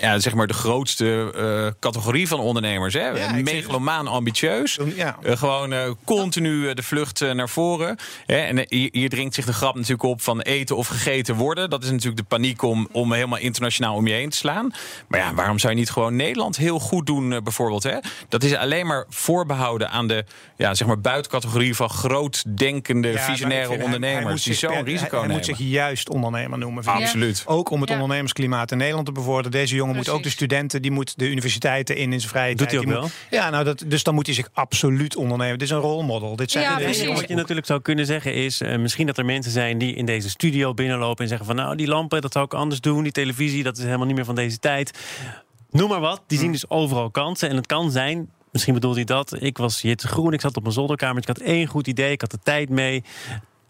ja, 0.00 0.18
zeg 0.18 0.34
maar 0.34 0.46
de 0.46 0.54
grootste 0.54 1.32
eh, 1.36 1.80
categorie 1.80 2.28
van 2.28 2.40
ondernemers. 2.40 2.94
Hè? 2.94 3.16
vind- 3.16 3.42
Megalomaan, 3.44 4.06
ambitieus. 4.06 4.78
Ja. 4.96 5.16
Eh, 5.22 5.36
gewoon 5.36 5.72
eh, 5.72 5.90
continu 6.04 6.74
de 6.74 6.82
vlucht 6.82 7.20
naar 7.34 7.48
voren. 7.48 7.96
Hè? 8.26 8.36
En 8.36 8.64
hier, 8.68 8.88
hier 8.92 9.08
dringt 9.08 9.34
zich 9.34 9.44
de 9.44 9.52
grap 9.52 9.74
natuurlijk 9.74 10.02
op 10.02 10.22
van 10.22 10.40
eten 10.40 10.76
of 10.76 10.86
gegeten 10.88 11.34
worden. 11.34 11.70
Dat 11.70 11.82
is 11.84 11.90
natuurlijk 11.90 12.16
de 12.16 12.22
paniek 12.24 12.62
om, 12.62 12.88
om 12.92 13.12
helemaal 13.12 13.38
internationaal 13.38 13.94
om 13.94 14.06
je 14.06 14.14
heen 14.14 14.30
te 14.30 14.36
slaan. 14.36 14.72
Maar 15.08 15.20
ja, 15.20 15.34
waarom 15.34 15.58
zou 15.58 15.72
je 15.72 15.78
niet 15.78 15.90
gewoon 15.90 16.16
Nederland 16.16 16.56
heel 16.56 16.78
goed 16.78 17.06
doen, 17.06 17.28
bijvoorbeeld? 17.44 17.82
Hè? 17.82 17.96
Dat 18.28 18.42
is 18.42 18.54
alleen 18.54 18.86
maar 18.86 19.04
voorbehouden 19.08 19.90
aan 19.90 20.06
de 20.06 20.24
ja, 20.56 20.74
zeg 20.74 20.86
maar 20.88 21.00
buitencategorie 21.00 21.74
van 21.76 21.88
grootdenkende, 21.90 23.08
Ja, 23.08 23.18
visionaire 23.24 23.66
vind 23.66 23.80
hij- 23.80 23.88
hij 23.88 23.94
ondernemers 23.96 24.42
die 24.42 24.54
zo'n 24.54 24.70
risico 24.84 24.92
hij, 25.00 25.08
hij 25.08 25.18
nemen. 25.20 25.36
moet 25.36 25.44
zich 25.44 25.58
juist 25.58 26.08
ondernemer 26.08 26.58
noemen. 26.58 26.84
Absoluut. 26.84 27.42
Ook 27.46 27.70
om 27.70 27.80
het 27.80 27.88
Ja. 27.88 27.94
ondernemersklimaat 27.94 28.70
in 28.70 28.78
Nederland 28.78 29.06
te 29.06 29.12
bevorderen. 29.12 29.50
Deze 29.66 29.78
jongen 29.78 29.96
moet 29.96 30.08
ook 30.08 30.22
de 30.22 30.30
studenten, 30.30 30.82
die 30.82 30.90
moet 30.90 31.18
de 31.18 31.28
universiteiten 31.30 31.96
in 31.96 32.12
in 32.12 32.18
zijn 32.20 32.30
vrije 32.32 32.54
Doet 32.54 32.58
tijd. 32.68 32.70
hij 32.70 32.80
ook 32.80 32.86
Die 32.86 33.00
moet- 33.02 33.12
Ja, 33.30 33.50
nou 33.50 33.64
dat, 33.64 33.84
dus 33.86 34.02
dan 34.02 34.14
moet 34.14 34.26
hij 34.26 34.34
zich 34.34 34.48
absoluut 34.52 35.16
ondernemen. 35.16 35.58
Dit 35.58 35.68
is 35.68 35.74
een 35.74 35.80
rolmodel. 35.80 36.36
Dit 36.36 36.50
zijn 36.50 36.64
Ja, 36.64 36.76
precies. 36.76 37.06
wat 37.06 37.28
je 37.28 37.34
natuurlijk 37.34 37.66
zou 37.66 37.80
kunnen 37.80 38.06
zeggen 38.06 38.34
is... 38.34 38.60
eh, 38.60 38.78
misschien 38.78 39.06
dat 39.06 39.18
er 39.18 39.24
mensen 39.24 39.52
zijn 39.52 39.78
die 39.78 39.94
in 39.94 40.06
deze 40.06 40.30
studio 40.30 40.74
binnenlopen... 40.74 41.22
en 41.22 41.28
zeggen 41.28 41.46
van 41.46 41.56
nou, 41.56 41.76
die 41.76 41.86
lampen, 41.86 42.20
dat 42.20 42.32
zou 42.32 42.44
ik 42.44 42.54
anders 42.54 42.80
doen. 42.80 43.02
Die 43.02 43.12
televisie, 43.12 43.62
dat 43.62 43.76
is 43.78 43.84
helemaal 43.84 44.06
niet 44.06 44.16
meer 44.16 44.24
van 44.24 44.34
deze 44.34 44.58
tijd. 44.58 44.98
Noem 45.70 45.88
maar 45.88 46.00
wat. 46.00 46.22
Die 46.26 46.38
zien 46.38 46.52
dus 46.52 46.70
overal 46.70 47.10
kansen. 47.10 47.48
En 47.48 47.56
het 47.56 47.66
kan 47.66 47.90
zijn... 47.90 48.30
Misschien 48.52 48.74
bedoelt 48.74 48.94
hij 48.94 49.04
dat. 49.04 49.36
Ik 49.42 49.58
was 49.58 49.82
Jitse 49.82 50.08
Groen, 50.08 50.32
ik 50.32 50.40
zat 50.40 50.56
op 50.56 50.62
mijn 50.62 50.74
zolderkamer. 50.74 51.22
Ik 51.22 51.28
had 51.28 51.38
één 51.38 51.66
goed 51.66 51.86
idee, 51.86 52.10
ik 52.12 52.20
had 52.20 52.30
de 52.30 52.38
tijd 52.42 52.68
mee. 52.68 53.02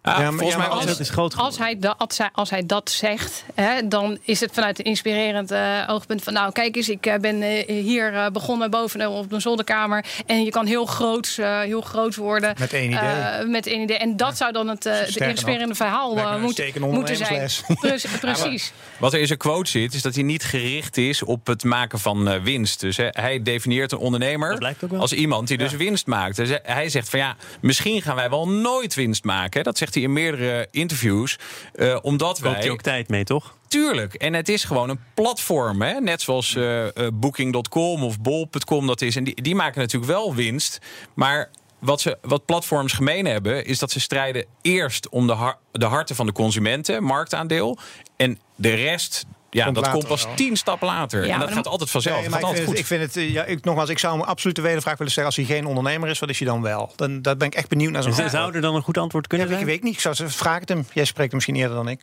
Ah, 0.07 0.27
volgens 0.27 0.51
ja, 0.51 0.57
mij 0.59 0.67
Als 0.69 0.99
is 0.99 1.11
groot. 1.11 1.37
Als 1.37 1.59
hij, 1.59 1.79
dat, 1.79 2.19
als, 2.33 2.51
hij, 2.51 2.67
dat 2.67 2.91
zegt, 2.91 3.45
hè, 3.55 3.89
dan 3.89 4.19
is 4.23 4.41
het 4.41 4.51
vanuit 4.53 4.79
een 4.79 4.85
inspirerend 4.85 5.51
eh, 5.51 5.85
oogpunt 5.87 6.23
van... 6.23 6.33
nou, 6.33 6.53
kijk 6.53 6.77
eens, 6.77 6.89
ik 6.89 7.07
eh, 7.07 7.19
ben 7.19 7.43
eh, 7.43 7.83
hier 7.83 8.15
eh, 8.15 8.31
begonnen 8.31 8.71
boven 8.71 9.07
op 9.07 9.33
een 9.33 9.41
zolderkamer... 9.41 10.05
en 10.27 10.45
je 10.45 10.51
kan 10.51 10.67
heel 10.67 10.87
groot, 10.87 11.37
eh, 11.39 11.61
heel 11.61 11.81
groot 11.81 12.17
worden. 12.17 12.55
Met 12.59 12.73
één 12.73 12.91
idee. 12.91 12.99
Eh, 12.99 13.47
met 13.49 13.67
één 13.67 13.81
idee. 13.81 13.99
En 13.99 14.17
dat 14.17 14.37
zou 14.37 14.53
dan 14.53 14.69
het, 14.69 14.87
eh, 14.87 15.01
inspirerende 15.29 15.67
nog, 15.67 15.77
verhaal 15.77 16.15
moet, 16.39 16.41
moeten 16.41 16.65
zijn. 16.65 16.83
ondernemersles. 16.83 17.63
Pre- 17.81 18.19
Precies. 18.21 18.73
Wat 18.99 19.13
er 19.13 19.21
in 19.21 19.27
zijn 19.27 19.39
quote 19.39 19.71
zit, 19.71 19.95
is 19.95 20.03
dat 20.03 20.15
hij 20.15 20.23
niet 20.25 20.45
gericht 20.45 20.97
is 20.97 21.23
op 21.23 21.47
het 21.47 21.65
maken 21.65 21.99
van 21.99 22.29
eh, 22.29 22.43
winst. 22.43 22.81
Dus 22.81 22.97
hè, 22.97 23.07
hij 23.11 23.43
definieert 23.43 23.93
een 23.93 23.99
ondernemer 23.99 24.75
als 24.99 25.13
iemand 25.13 25.49
die 25.49 25.59
dus 25.59 25.73
winst 25.73 26.07
maakt. 26.07 26.37
Dus 26.37 26.49
hij 26.63 26.89
zegt 26.89 27.09
van 27.09 27.19
ja, 27.19 27.37
misschien 27.61 28.03
gaan 28.03 28.17
wij 28.17 28.31
wel 28.31 28.49
nooit 28.49 28.95
winst 28.95 29.25
maken. 29.25 29.59
Hè. 29.59 29.63
Dat 29.63 29.79
zegt 29.79 29.95
hij 29.97 30.05
in 30.05 30.13
meerdere 30.13 30.69
interviews. 30.71 31.39
eh, 31.75 31.99
omdat 32.03 32.41
Koopt 32.41 32.55
hij 32.55 32.63
wij 32.63 32.71
ook 32.71 32.81
tijd 32.83 33.09
mee, 33.09 33.25
toch? 33.25 33.55
Tuurlijk. 33.69 34.15
En 34.15 34.35
het 34.35 34.49
is 34.49 34.65
gewoon 34.65 34.89
een 34.89 35.01
platform. 35.15 35.83
Hè? 35.83 36.01
Net 36.01 36.23
zoals 36.23 36.55
eh, 36.57 36.87
eh, 36.87 36.93
Booking.com 37.15 38.03
of 38.05 38.21
Bol.com 38.21 38.87
dat 38.87 39.01
is. 39.01 39.17
En 39.17 39.25
die, 39.25 39.43
die 39.43 39.55
maken 39.55 39.81
natuurlijk 39.81 40.13
wel 40.13 40.35
winst. 40.35 40.79
Maar 41.15 41.51
wat, 41.79 42.01
ze, 42.01 42.19
wat 42.23 42.45
platforms 42.45 42.93
gemeen 42.93 43.27
hebben... 43.27 43.65
is 43.65 43.79
dat 43.79 43.91
ze 43.91 44.01
strijden 44.01 44.45
eerst 44.63 45.09
om 45.09 45.27
de, 45.27 45.33
har- 45.33 45.59
de 45.73 45.85
harten 45.85 46.17
van 46.17 46.27
de 46.27 46.33
consumenten, 46.33 47.03
marktaandeel. 47.03 47.79
En 48.17 48.39
de 48.57 48.75
rest, 48.75 49.25
ja, 49.51 49.65
Komt 49.65 49.75
dat 49.77 49.91
komt 49.91 50.07
pas 50.07 50.25
wel. 50.25 50.35
tien 50.35 50.57
stappen 50.57 50.89
later. 50.89 51.27
Ja, 51.27 51.35
en 51.35 51.41
dat 51.41 51.53
gaat 51.53 51.67
altijd 51.67 51.91
vanzelf. 51.91 52.17
Nee, 52.21 52.25
gaat 52.29 52.39
ik, 52.39 52.45
altijd 52.45 52.65
vind, 52.65 52.79
goed. 52.79 52.89
het- 52.89 53.01
ik 53.01 53.15
vind 53.15 53.15
het, 53.27 53.33
ja, 53.33 53.45
ik, 53.45 53.65
nogmaals, 53.65 53.89
ik 53.89 53.99
zou 53.99 54.19
hem 54.19 54.27
absoluut 54.29 54.57
de 54.57 54.63
wedervraag 54.63 54.97
willen 54.97 55.13
stellen. 55.13 55.29
Als 55.29 55.39
hij 55.39 55.47
geen 55.57 55.67
ondernemer 55.67 56.09
is, 56.09 56.19
wat 56.19 56.29
is 56.29 56.39
hij 56.39 56.49
dan 56.49 56.63
wel? 56.63 56.93
Dan, 56.97 57.23
dat 57.23 57.39
ben 57.39 57.47
ik 57.47 57.55
echt 57.55 57.69
benieuwd 57.69 57.93
naar 57.93 58.05
En 58.05 58.13
zijn 58.15 58.29
z- 58.29 58.33
zou 58.33 58.55
er 58.55 58.61
dan 58.61 58.75
een 58.75 58.83
goed 58.83 58.99
antwoord 58.99 59.27
kunnen 59.27 59.49
Ja, 59.51 59.59
ik 59.59 59.65
weet 59.65 59.83
niet. 59.83 59.95
Ik 59.95 60.01
zou 60.01 60.15
ze 60.15 60.29
vraag 60.29 60.61
het 60.61 60.69
hem. 60.69 60.87
Jij 60.93 61.05
spreekt 61.05 61.33
hem 61.33 61.35
misschien 61.35 61.57
eerder 61.57 61.77
dan 61.77 61.89
ik. 61.89 62.03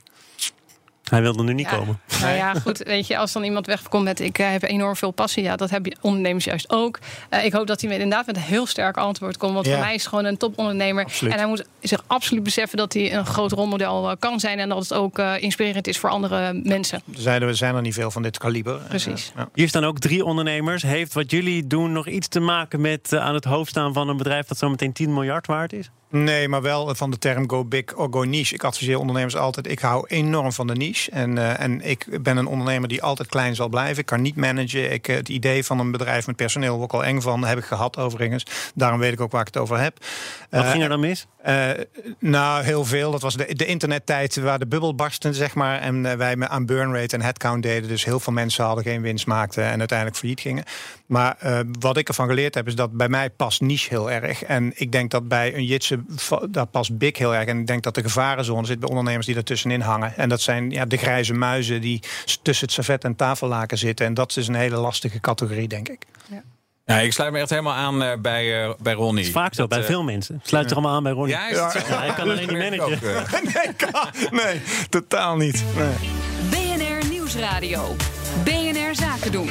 Hij 1.04 1.22
wilde 1.22 1.44
nu 1.44 1.54
niet 1.54 1.70
Ja. 1.70 1.78
komen. 1.78 2.00
Nou 2.22 2.36
ja, 2.36 2.54
goed. 2.54 2.78
Weet 2.78 3.08
je, 3.08 3.18
als 3.18 3.32
dan 3.32 3.44
iemand 3.44 3.66
wegkomt 3.66 4.04
met 4.04 4.20
ik 4.20 4.40
eh, 4.40 4.50
heb 4.52 4.64
enorm 4.64 4.96
veel 4.96 5.12
passie, 5.12 5.44
ja, 5.44 5.56
dat 5.56 5.70
hebben 5.70 5.98
ondernemers 6.02 6.44
juist 6.46 6.70
ook. 6.70 7.00
Eh, 7.30 7.46
ik 7.46 7.54
hoop 7.54 7.68
dat 7.68 7.82
hij 7.82 7.90
met, 7.90 8.00
inderdaad 8.00 8.26
met 8.26 8.36
een 8.36 8.42
heel 8.42 8.66
sterk 8.66 8.98
antwoord 8.98 9.38
komt. 9.38 9.54
Want 9.54 9.66
Ja. 9.66 9.72
voor 9.74 9.82
mij 9.84 9.94
is 9.94 10.06
gewoon 10.06 10.26
een 10.26 10.38
topondernemer. 10.38 11.04
Absoluut. 11.04 11.34
En 11.34 11.40
hij 11.40 11.48
moet 11.48 11.64
zich 11.82 12.04
absoluut 12.08 12.44
beseffen 12.44 12.78
dat 12.78 12.94
hij 12.94 13.14
een 13.14 13.26
groot 13.26 13.52
rolmodel 13.52 14.10
eh, 14.10 14.16
kan 14.20 14.40
zijn. 14.40 14.60
En 14.60 14.70
dat 14.70 14.78
het 14.80 14.94
ook 14.94 15.20
eh, 15.20 15.34
inspirerend 15.40 15.88
is 15.88 15.98
voor 15.98 16.10
andere 16.10 16.54
mensen. 16.64 17.02
Zijn 17.12 17.42
er, 17.42 17.56
zijn 17.56 17.76
er 17.76 17.82
niet 17.82 17.94
veel 17.94 18.12
van 18.12 18.22
dit 18.22 18.38
kaliber. 18.38 18.80
Precies. 18.88 19.32
Ja. 19.36 19.50
Hier 19.54 19.68
staan 19.68 19.84
ook 19.86 20.00
drie 20.00 20.26
ondernemers. 20.26 20.82
Heeft 20.84 21.14
wat 21.14 21.32
jullie 21.32 21.68
doen 21.68 21.92
nog 21.92 22.08
iets 22.08 22.28
te 22.28 22.40
maken 22.40 22.82
met 22.82 23.14
aan 23.16 23.34
het 23.34 23.44
hoofd 23.46 23.70
staan 23.70 23.94
van 23.94 24.10
een 24.10 24.18
bedrijf 24.18 24.48
dat 24.48 24.58
zometeen 24.58 24.94
10 24.94 25.14
miljard 25.14 25.48
waard 25.48 25.74
is? 25.74 25.90
Nee, 26.10 26.48
maar 26.48 26.62
wel 26.62 26.96
van 26.96 27.12
de 27.12 27.18
term 27.18 27.50
go 27.50 27.66
big 27.66 27.94
or 27.96 28.08
go 28.12 28.24
niche. 28.24 28.54
Ik 28.54 28.64
adviseer 28.64 29.00
ondernemers 29.00 29.36
altijd, 29.36 29.68
ik 29.68 29.80
hou 29.80 30.06
enorm 30.08 30.52
van 30.52 30.68
de 30.68 30.76
niche. 30.76 30.93
En, 31.12 31.38
eh, 31.38 31.60
en 31.60 31.82
ik 31.82 32.22
ben 32.22 32.38
een 32.38 32.46
ondernemer 32.48 32.88
die 32.90 33.02
altijd 33.04 33.30
klein 33.30 33.56
zal 33.56 33.68
blijven. 33.70 33.98
Ik 33.98 34.06
kan 34.06 34.22
niet 34.22 34.36
managen. 34.36 34.92
Ik, 34.92 35.08
eh, 35.08 35.16
het 35.16 35.30
idee 35.30 35.64
van 35.64 35.80
een 35.80 35.92
bedrijf 35.92 36.28
met 36.28 36.36
personeel, 36.36 36.78
word 36.78 36.94
ik 36.94 37.00
al 37.00 37.06
eng 37.06 37.22
van, 37.22 37.46
heb 37.46 37.58
ik 37.58 37.64
gehad 37.64 37.98
overigens. 37.98 38.46
Daarom 38.76 39.00
weet 39.00 39.14
ik 39.14 39.22
ook 39.22 39.32
waar 39.32 39.42
ik 39.42 39.48
het 39.54 39.58
over 39.58 39.80
heb. 39.80 39.98
Wat 40.50 40.64
Eh, 40.64 40.72
ging 40.72 40.84
er 40.84 40.90
dan 40.90 41.00
mis? 41.00 41.28
Nou, 42.20 42.64
heel 42.64 42.86
veel. 42.86 43.12
Dat 43.12 43.22
was 43.22 43.36
de, 43.36 43.56
de 43.56 43.66
internettijd 43.66 44.36
waar 44.36 44.60
de 44.60 44.68
bubbel 44.68 44.96
barstte, 44.96 45.34
zeg 45.34 45.56
maar. 45.56 45.80
En 45.80 46.06
eh, 46.06 46.18
wij 46.18 46.36
me 46.36 46.48
aan 46.48 46.66
burn 46.66 46.94
rate 46.96 47.16
en 47.16 47.22
headcount 47.22 47.64
deden. 47.64 47.90
Dus 47.90 48.06
heel 48.06 48.20
veel 48.20 48.34
mensen 48.34 48.66
hadden 48.66 48.84
geen 48.84 49.02
winst, 49.02 49.26
maakten 49.26 49.64
en 49.64 49.80
uiteindelijk 49.80 50.18
failliet 50.18 50.40
gingen. 50.40 50.64
Maar 51.06 51.38
wat 51.80 51.98
ik 51.98 52.08
ervan 52.08 52.28
geleerd 52.28 52.56
heb, 52.56 52.68
is 52.68 52.76
dat 52.76 52.92
bij 52.92 53.10
mij 53.10 53.30
past 53.30 53.62
niche 53.62 53.90
heel 53.90 54.12
erg. 54.12 54.44
En 54.44 54.72
ik 54.76 54.92
denk 54.92 55.12
dat 55.12 55.28
bij 55.28 55.56
een 55.56 55.66
Jitse, 55.66 56.00
daar 56.50 56.66
past 56.66 56.98
big 56.98 57.18
heel 57.18 57.36
erg. 57.36 57.46
En 57.46 57.60
ik 57.60 57.68
denk 57.68 57.84
dat 57.84 57.96
de 57.96 58.02
gevarenzone 58.02 58.66
zit 58.66 58.80
bij 58.80 58.90
ondernemers 58.90 59.26
die 59.26 59.36
ertussenin 59.36 59.82
hangen. 59.82 60.18
En 60.18 60.30
dat 60.30 60.42
zijn 60.42 60.70
ja, 60.72 60.83
de 60.88 60.98
grijze 60.98 61.34
muizen 61.34 61.82
die 61.82 62.02
tussen 62.42 62.66
het 62.66 62.75
servet 62.75 63.04
en 63.04 63.16
tafellaken 63.16 63.78
zitten. 63.78 64.06
En 64.06 64.13
dat 64.13 64.38
is 64.38 64.48
een 64.48 64.56
hele 64.56 64.75
lastige 64.78 65.20
categorie, 65.20 65.68
denk 65.68 65.90
ik. 65.90 66.06
Ja, 66.86 67.00
ik 67.00 67.13
sluit 67.13 67.32
me 67.32 67.40
echt 67.40 67.50
helemaal 67.50 67.74
aan 67.74 68.04
eh, 68.04 68.18
bij, 68.20 68.63
eh, 68.63 68.74
bij 68.82 68.94
Ronnie. 68.94 69.32
Vaak 69.32 69.54
zo, 69.54 69.62
Dat, 69.62 69.70
bij 69.70 69.80
eh, 69.80 69.86
veel 69.86 70.04
mensen. 70.04 70.40
Sluit 70.44 70.68
zich 70.68 70.78
allemaal 70.78 70.96
aan 70.96 71.04
bij 71.04 71.12
Ronnie. 71.12 71.36
Ja? 71.36 71.50
Ja, 71.50 71.72
hij 71.74 72.13
kan 72.13 72.30
alleen 72.30 72.48
niet 72.48 72.58
managen. 72.58 73.22
ook, 73.22 73.32
nee, 73.54 73.74
kan- 73.78 74.10
nee, 74.32 74.62
totaal 74.90 75.36
niet. 75.36 75.63
Nee. 75.75 75.94
BNR 76.50 77.08
Nieuwsradio. 77.10 77.96
BNR 78.44 78.96
Zaken 78.96 79.32
doen. 79.32 79.50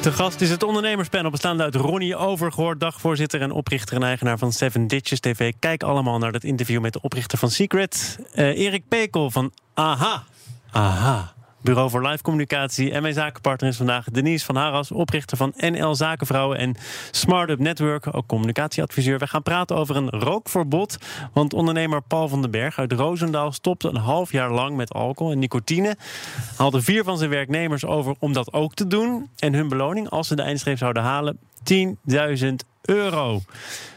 Te 0.00 0.12
gast 0.12 0.40
is 0.40 0.50
het 0.50 0.62
ondernemerspanel 0.62 1.30
bestaande 1.30 1.62
uit 1.62 1.74
Ronnie 1.74 2.16
Overgoort, 2.16 2.80
dagvoorzitter 2.80 3.40
en 3.40 3.50
oprichter 3.50 3.96
en 3.96 4.02
eigenaar 4.02 4.38
van 4.38 4.52
Seven 4.52 4.86
Ditches 4.86 5.20
TV. 5.20 5.52
Kijk 5.58 5.82
allemaal 5.82 6.18
naar 6.18 6.32
dat 6.32 6.44
interview 6.44 6.80
met 6.80 6.92
de 6.92 7.00
oprichter 7.00 7.38
van 7.38 7.50
Secret. 7.50 8.18
Eh, 8.32 8.58
Erik 8.58 8.88
Pekel 8.88 9.30
van 9.30 9.52
AHA. 9.74 10.24
AHA. 10.70 11.34
Bureau 11.62 11.90
voor 11.90 12.06
Live 12.06 12.22
Communicatie. 12.22 12.92
En 12.92 13.02
mijn 13.02 13.14
zakenpartner 13.14 13.70
is 13.70 13.76
vandaag 13.76 14.04
Denise 14.04 14.44
van 14.44 14.56
Haras, 14.56 14.90
oprichter 14.90 15.36
van 15.36 15.52
NL 15.56 15.94
Zakenvrouwen 15.94 16.58
en 16.58 16.76
Smart 17.10 17.50
Up 17.50 17.58
Network, 17.58 18.14
ook 18.14 18.26
communicatieadviseur. 18.26 19.18
We 19.18 19.26
gaan 19.26 19.42
praten 19.42 19.76
over 19.76 19.96
een 19.96 20.10
rookverbod. 20.10 20.96
Want 21.32 21.54
ondernemer 21.54 22.02
Paul 22.02 22.28
van 22.28 22.40
den 22.40 22.50
Berg 22.50 22.78
uit 22.78 22.92
Roosendaal 22.92 23.52
stopte 23.52 23.88
een 23.88 23.96
half 23.96 24.32
jaar 24.32 24.50
lang 24.52 24.76
met 24.76 24.92
alcohol 24.92 25.32
en 25.32 25.38
nicotine. 25.38 25.96
Haalde 26.56 26.82
vier 26.82 27.04
van 27.04 27.18
zijn 27.18 27.30
werknemers 27.30 27.84
over 27.84 28.14
om 28.18 28.32
dat 28.32 28.52
ook 28.52 28.74
te 28.74 28.86
doen. 28.86 29.30
En 29.38 29.54
hun 29.54 29.68
beloning, 29.68 30.08
als 30.08 30.28
ze 30.28 30.36
de 30.36 30.42
eindstreep 30.42 30.78
zouden 30.78 31.02
halen, 31.02 31.38
10.000 31.72 32.48
euro. 32.82 33.40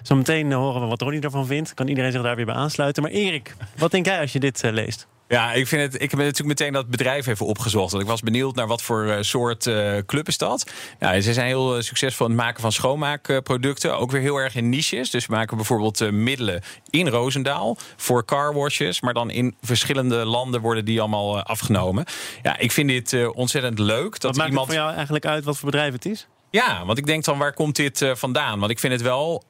Zometeen 0.01 0.51
eh, 0.51 0.57
horen 0.57 0.81
we 0.81 0.87
wat 0.87 1.01
Ronnie 1.01 1.21
daarvan 1.21 1.45
vindt. 1.45 1.73
Kan 1.73 1.87
iedereen 1.87 2.11
zich 2.11 2.21
daar 2.21 2.35
weer 2.35 2.45
bij 2.45 2.55
aansluiten. 2.55 3.03
Maar 3.03 3.11
Erik, 3.11 3.55
wat 3.77 3.91
denk 3.91 4.05
jij 4.05 4.19
als 4.19 4.33
je 4.33 4.39
dit 4.39 4.63
eh, 4.63 4.71
leest? 4.71 5.07
Ja, 5.33 5.53
ik, 5.53 5.67
vind 5.67 5.81
het, 5.81 5.93
ik 5.93 6.11
heb 6.11 6.19
natuurlijk 6.19 6.59
meteen 6.59 6.73
dat 6.73 6.87
bedrijf 6.87 7.27
even 7.27 7.45
opgezocht. 7.45 7.91
Want 7.91 8.03
ik 8.03 8.09
was 8.09 8.21
benieuwd 8.21 8.55
naar 8.55 8.67
wat 8.67 8.81
voor 8.81 9.05
eh, 9.05 9.17
soort 9.21 9.67
eh, 9.67 9.97
club 10.05 10.27
is 10.27 10.37
dat. 10.37 10.71
Ja, 10.99 11.21
ze 11.21 11.33
zijn 11.33 11.47
heel 11.47 11.75
eh, 11.75 11.81
succesvol 11.81 12.25
in 12.25 12.31
het 12.31 12.41
maken 12.41 12.61
van 12.61 12.71
schoonmaakproducten. 12.71 13.97
Ook 13.97 14.11
weer 14.11 14.21
heel 14.21 14.37
erg 14.37 14.55
in 14.55 14.69
niches. 14.69 15.09
Dus 15.09 15.25
we 15.25 15.33
maken 15.33 15.57
bijvoorbeeld 15.57 16.11
middelen 16.11 16.61
in 16.89 17.07
Roosendaal 17.07 17.77
voor 17.95 18.25
carwashes. 18.25 19.01
Maar 19.01 19.13
dan 19.13 19.29
in 19.29 19.55
verschillende 19.61 20.25
landen 20.25 20.61
worden 20.61 20.85
die 20.85 20.99
allemaal 20.99 21.43
afgenomen. 21.43 22.05
Ja, 22.41 22.57
ik 22.57 22.71
vind 22.71 22.89
dit 22.89 23.33
ontzettend 23.33 23.79
leuk. 23.79 24.11
Wat 24.11 24.21
Dat 24.21 24.35
maakt 24.35 24.49
iemand... 24.49 24.67
het 24.67 24.75
voor 24.75 24.85
jou 24.85 24.95
eigenlijk 24.95 25.25
uit 25.25 25.43
wat 25.43 25.57
voor 25.57 25.69
bedrijf 25.69 25.93
het 25.93 26.05
is? 26.05 26.27
Ja, 26.49 26.85
want 26.85 26.97
ik 26.97 27.05
denk 27.05 27.23
dan, 27.23 27.37
waar 27.37 27.53
komt 27.53 27.75
dit 27.75 28.11
vandaan? 28.13 28.59
Want 28.59 28.71
ik 28.71 28.79
vind 28.79 28.93
het 28.93 29.01
wel 29.01 29.43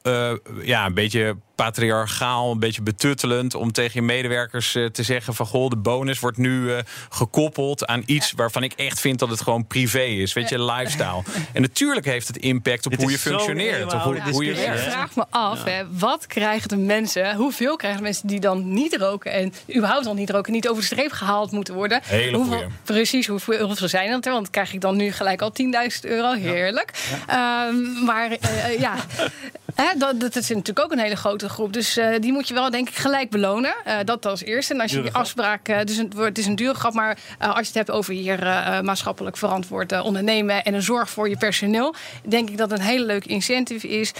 ja, 0.61 0.85
een 0.85 0.93
beetje 0.93 1.35
patriarchaal, 1.55 2.51
een 2.51 2.59
beetje 2.59 2.81
betuttelend... 2.81 3.55
om 3.55 3.71
tegen 3.71 3.91
je 3.93 4.01
medewerkers 4.01 4.75
eh, 4.75 4.85
te 4.85 5.03
zeggen 5.03 5.35
van... 5.35 5.45
goh, 5.45 5.69
de 5.69 5.75
bonus 5.75 6.19
wordt 6.19 6.37
nu 6.37 6.73
eh, 6.73 6.79
gekoppeld 7.09 7.85
aan 7.85 8.03
iets 8.05 8.31
waarvan 8.31 8.63
ik 8.63 8.73
echt 8.73 8.99
vind 8.99 9.19
dat 9.19 9.29
het 9.29 9.41
gewoon 9.41 9.67
privé 9.67 10.03
is. 10.03 10.33
Weet 10.33 10.49
je, 10.49 10.63
lifestyle. 10.63 11.23
En 11.53 11.61
natuurlijk 11.61 12.05
heeft 12.05 12.27
het 12.27 12.37
impact 12.37 12.85
op 12.85 12.91
Dit 12.91 13.01
hoe 13.01 13.11
je 13.11 13.19
functioneert. 13.19 13.93
Of 13.93 14.01
hoe, 14.01 14.45
je 14.45 14.51
Ik 14.51 14.77
vraag 14.77 15.15
me 15.15 15.25
af, 15.29 15.63
hè, 15.63 15.83
wat 15.91 16.27
krijgen 16.27 16.69
de 16.69 16.77
mensen, 16.77 17.35
hoeveel 17.35 17.75
krijgen 17.75 17.99
de 17.99 18.05
mensen 18.05 18.27
die 18.27 18.39
dan 18.39 18.73
niet 18.73 18.95
roken 18.95 19.31
en 19.31 19.53
überhaupt 19.75 20.05
al 20.05 20.13
niet 20.13 20.29
roken, 20.29 20.51
niet 20.51 20.67
over 20.67 20.81
de 20.81 20.87
streep 20.87 21.11
gehaald 21.11 21.51
moeten 21.51 21.73
worden? 21.73 21.99
Hele 22.03 22.37
hoeveel, 22.37 22.57
goeie. 22.57 22.71
precies, 22.83 23.27
hoeveel, 23.27 23.65
hoeveel 23.65 23.87
zijn 23.87 24.09
dat 24.09 24.25
er? 24.25 24.31
Want 24.31 24.49
krijg 24.49 24.73
ik 24.73 24.81
dan 24.81 24.95
nu 24.95 25.11
gelijk 25.11 25.41
al 25.41 25.51
10.000 25.51 26.09
euro, 26.09 26.31
heerlijk. 26.31 26.91
Ehm, 27.27 28.03
maar 28.05 28.31
eh, 28.31 28.79
ja, 28.79 28.95
hè, 29.75 29.97
dat, 29.97 30.19
dat 30.19 30.35
is 30.35 30.49
natuurlijk 30.49 30.79
ook 30.79 30.91
een 30.91 30.99
hele 30.99 31.15
grote 31.15 31.42
grote 31.47 31.55
groep. 31.55 31.73
Dus 31.73 31.97
uh, 31.97 32.19
die 32.19 32.31
moet 32.31 32.47
je 32.47 32.53
wel, 32.53 32.69
denk 32.69 32.89
ik, 32.89 32.95
gelijk 32.95 33.29
belonen. 33.29 33.73
Uh, 33.87 33.93
dat 34.05 34.25
als 34.25 34.43
eerste. 34.43 34.73
En 34.73 34.81
als 34.81 34.91
je 34.91 35.01
die 35.01 35.13
afspraak. 35.13 35.69
Uh, 35.69 35.81
dus 35.83 35.97
een, 35.97 36.11
het 36.17 36.37
is 36.37 36.45
een 36.45 36.55
dure 36.55 36.73
grap, 36.73 36.93
maar 36.93 37.17
als 37.39 37.59
je 37.59 37.65
het 37.65 37.73
hebt 37.73 37.91
over 37.91 38.13
hier 38.13 38.39
maatschappelijk 38.81 39.37
verantwoord 39.37 40.01
ondernemen 40.01 40.63
en 40.63 40.73
een 40.73 40.81
zorg 40.81 41.09
voor 41.09 41.29
je 41.29 41.37
personeel, 41.37 41.95
denk 42.27 42.49
ik 42.49 42.57
dat 42.57 42.71
een 42.71 42.81
hele 42.81 43.05
leuke 43.05 43.27
incentive 43.27 43.87
is. 43.87 44.11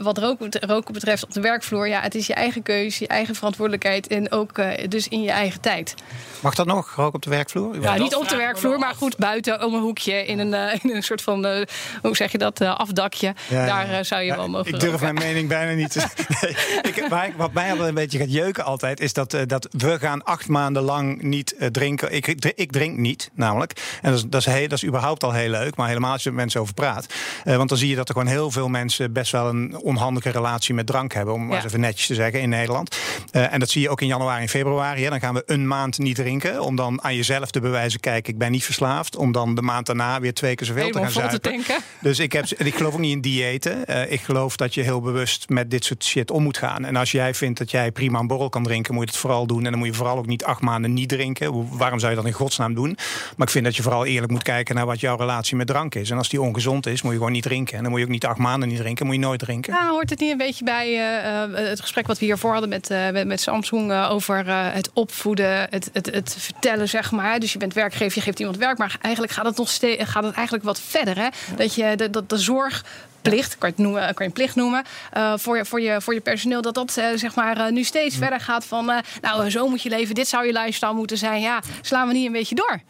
wat 0.00 0.18
roken, 0.18 0.50
roken 0.60 0.92
betreft 0.92 1.24
op 1.24 1.32
de 1.32 1.40
werkvloer, 1.40 1.88
ja, 1.88 2.00
het 2.00 2.14
is 2.14 2.26
je 2.26 2.34
eigen 2.34 2.62
keuze, 2.62 3.02
je 3.02 3.08
eigen 3.08 3.34
verantwoordelijkheid 3.34 4.06
en 4.06 4.32
ook 4.32 4.60
dus 4.88 5.08
in 5.08 5.22
je 5.22 5.30
eigen 5.30 5.60
tijd. 5.60 5.94
Mag 6.40 6.54
dat 6.54 6.66
nog, 6.66 6.94
roken 6.96 7.14
op 7.14 7.22
de 7.22 7.30
werkvloer? 7.30 7.80
Ja, 7.80 7.96
niet 7.96 8.14
op 8.14 8.28
de 8.28 8.36
werkvloer, 8.36 8.78
maar 8.78 8.94
goed 8.94 9.16
buiten 9.16 9.64
om 9.64 9.74
een 9.74 9.80
hoekje 9.80 10.26
in 10.26 10.38
een, 10.38 10.80
in 10.82 10.96
een 10.96 11.02
soort 11.02 11.22
van, 11.22 11.66
hoe 12.02 12.16
zeg 12.16 12.32
je 12.32 12.38
dat, 12.38 12.60
afdakje. 12.60 13.34
Daar 13.48 14.04
zou 14.04 14.22
je 14.22 14.36
wel 14.36 14.48
mogen 14.48 14.74
Ik 14.74 14.80
durf 14.80 15.00
mijn 15.00 15.14
mening 15.14 15.48
bijna 15.48 15.72
niet 15.72 15.92
te 15.92 16.00
ik, 16.88 17.34
Wat 17.36 17.52
mij 17.52 17.70
altijd 17.70 17.88
een 17.88 17.94
beetje 17.94 18.18
gaat 18.18 18.32
jeuken 18.32 18.64
altijd, 18.64 19.00
is 19.00 19.12
dat, 19.12 19.36
dat 19.46 19.68
we 19.70 19.98
gaan 19.98 20.24
acht 20.24 20.48
maanden 20.48 20.82
lang 20.82 21.22
niet 21.22 21.54
drinken. 21.72 22.14
Ik, 22.14 22.26
ik 22.54 22.72
drink 22.72 22.96
niet, 22.96 23.30
namelijk. 23.34 23.98
En 24.02 24.10
dat 24.10 24.18
is, 24.18 24.24
dat, 24.28 24.40
is 24.40 24.46
heel, 24.46 24.68
dat 24.68 24.82
is 24.82 24.84
überhaupt 24.84 25.24
al 25.24 25.32
heel 25.32 25.50
leuk, 25.50 25.76
maar 25.76 25.88
helemaal 25.88 26.12
als 26.12 26.22
je 26.22 26.28
met 26.28 26.38
mensen 26.38 26.60
over 26.60 26.74
praat. 26.74 27.06
want 27.44 27.68
dan 27.68 27.78
zie 27.78 27.88
je 27.88 27.96
dat 27.96 28.08
er 28.08 28.14
gewoon 28.14 28.28
heel 28.28 28.50
veel 28.50 28.68
mensen 28.68 29.12
best 29.12 29.32
wel 29.32 29.48
een 29.48 29.76
onhandige 29.76 30.30
relatie 30.30 30.74
met 30.74 30.86
drank 30.86 31.12
hebben, 31.12 31.34
om 31.34 31.46
maar 31.46 31.56
eens 31.56 31.64
even 31.64 31.80
netjes 31.80 32.06
te 32.06 32.14
zeggen, 32.14 32.40
in 32.40 32.48
Nederland. 32.48 32.96
en 33.30 33.60
dat 33.60 33.70
zie 33.70 33.82
je 33.82 33.90
ook 33.90 34.00
in 34.00 34.06
januari 34.06 34.42
en 34.42 34.48
februari. 34.48 35.02
Hè. 35.02 35.10
Dan 35.10 35.20
gaan 35.20 35.34
we 35.34 35.42
een 35.46 35.66
maand 35.66 35.98
niet 35.98 36.16
drinken, 36.16 36.60
om 36.60 36.76
dan 36.76 37.02
aan 37.02 37.16
jezelf 37.16 37.50
te 37.50 37.60
bewijzen, 37.60 38.00
kijk, 38.00 38.28
ik 38.28 38.38
ben 38.38 38.50
niet 38.50 38.64
verslaafd. 38.64 39.16
Om 39.16 39.32
dan 39.32 39.54
de 39.54 39.62
maand 39.62 39.86
daarna 39.86 40.20
weer 40.20 40.34
twee 40.34 40.54
keer 40.54 40.66
zoveel 40.66 40.82
Helemaal 40.82 41.10
te 41.10 41.20
gaan 41.20 41.30
zuipen. 41.30 41.64
Te 41.64 41.78
dus 42.00 42.18
ik, 42.18 42.32
heb, 42.32 42.44
ik 42.44 42.74
geloof 42.74 42.92
ook 42.92 43.00
niet 43.00 43.12
in 43.12 43.20
diëten. 43.20 44.10
ik 44.10 44.20
geloof 44.20 44.56
dat 44.56 44.74
je 44.74 44.82
heel 44.82 45.00
bewust 45.00 45.48
met 45.48 45.70
dit 45.70 45.84
soort 45.84 46.04
shit 46.04 46.30
om 46.30 46.41
moet 46.42 46.58
gaan. 46.58 46.84
En 46.84 46.96
als 46.96 47.12
jij 47.12 47.34
vindt 47.34 47.58
dat 47.58 47.70
jij 47.70 47.92
prima 47.92 48.18
een 48.18 48.26
borrel 48.26 48.48
kan 48.48 48.62
drinken, 48.62 48.94
moet 48.94 49.04
je 49.04 49.10
het 49.10 49.18
vooral 49.18 49.46
doen. 49.46 49.64
En 49.64 49.70
dan 49.70 49.78
moet 49.78 49.88
je 49.88 49.94
vooral 49.94 50.16
ook 50.16 50.26
niet 50.26 50.44
acht 50.44 50.60
maanden 50.60 50.92
niet 50.92 51.08
drinken. 51.08 51.76
Waarom 51.78 51.98
zou 51.98 52.10
je 52.10 52.16
dat 52.16 52.26
in 52.26 52.32
godsnaam 52.32 52.74
doen? 52.74 52.96
Maar 53.36 53.46
ik 53.46 53.52
vind 53.52 53.64
dat 53.64 53.76
je 53.76 53.82
vooral 53.82 54.06
eerlijk 54.06 54.32
moet 54.32 54.42
kijken 54.42 54.74
naar 54.74 54.86
wat 54.86 55.00
jouw 55.00 55.16
relatie 55.16 55.56
met 55.56 55.66
drank 55.66 55.94
is. 55.94 56.10
En 56.10 56.16
als 56.16 56.28
die 56.28 56.40
ongezond 56.40 56.86
is, 56.86 57.02
moet 57.02 57.12
je 57.12 57.18
gewoon 57.18 57.32
niet 57.32 57.42
drinken. 57.42 57.76
En 57.76 57.82
dan 57.82 57.90
moet 57.90 58.00
je 58.00 58.06
ook 58.06 58.12
niet 58.12 58.26
acht 58.26 58.38
maanden 58.38 58.68
niet 58.68 58.78
drinken, 58.78 59.06
moet 59.06 59.14
je 59.14 59.20
nooit 59.20 59.40
drinken. 59.40 59.72
Nou, 59.72 59.90
hoort 59.90 60.10
het 60.10 60.20
niet 60.20 60.30
een 60.30 60.36
beetje 60.36 60.64
bij 60.64 60.92
uh, 60.92 61.68
het 61.68 61.80
gesprek 61.80 62.06
wat 62.06 62.18
we 62.18 62.24
hiervoor 62.24 62.52
hadden 62.52 62.68
met, 62.68 62.90
uh, 62.90 63.10
met, 63.10 63.26
met, 63.26 63.40
Samsung 63.40 63.92
over 63.92 64.46
het 64.46 64.90
opvoeden, 64.92 65.66
het, 65.70 65.90
het, 65.92 66.06
het, 66.06 66.36
vertellen, 66.38 66.88
zeg 66.88 67.10
maar. 67.10 67.40
Dus 67.40 67.52
je 67.52 67.58
bent 67.58 67.74
werkgever, 67.74 68.14
je 68.14 68.20
geeft 68.20 68.38
iemand 68.38 68.56
werk, 68.56 68.78
maar 68.78 68.96
eigenlijk 69.00 69.32
gaat 69.34 69.44
het 69.44 69.56
nog 69.56 69.68
steeds 69.68 70.02
gaat 70.04 70.24
het 70.24 70.34
eigenlijk 70.34 70.64
wat 70.64 70.80
verder. 70.80 71.18
Hè? 71.18 71.28
Dat 71.56 71.74
je 71.74 71.96
de, 71.96 72.10
dat 72.10 72.28
de 72.28 72.38
zorg 72.38 72.84
plicht, 73.22 73.58
kan 73.58 73.68
je, 73.68 73.74
het 73.74 73.84
noemen, 73.84 74.02
kan 74.02 74.14
je 74.18 74.24
een 74.24 74.32
plicht 74.32 74.54
noemen, 74.54 74.84
uh, 75.16 75.32
voor, 75.36 75.56
je, 75.56 75.64
voor, 75.64 75.80
je, 75.80 76.00
voor 76.00 76.14
je 76.14 76.20
personeel, 76.20 76.62
dat 76.62 76.74
dat 76.74 76.96
uh, 76.98 77.04
zeg 77.14 77.34
maar, 77.34 77.58
uh, 77.58 77.68
nu 77.68 77.84
steeds 77.84 78.16
verder 78.16 78.40
gaat 78.40 78.64
van, 78.64 78.92
nou, 79.20 79.50
zo 79.50 79.68
moet 79.68 79.82
je 79.82 79.88
leven, 79.88 80.14
dit 80.14 80.28
zou 80.28 80.46
je 80.46 80.52
lifestyle 80.52 80.92
moeten 80.92 81.18
zijn. 81.18 81.40
Ja, 81.40 81.62
slaan 81.80 82.06
we 82.08 82.12
niet 82.12 82.26
een 82.26 82.32
beetje 82.32 82.54
door? 82.54 82.80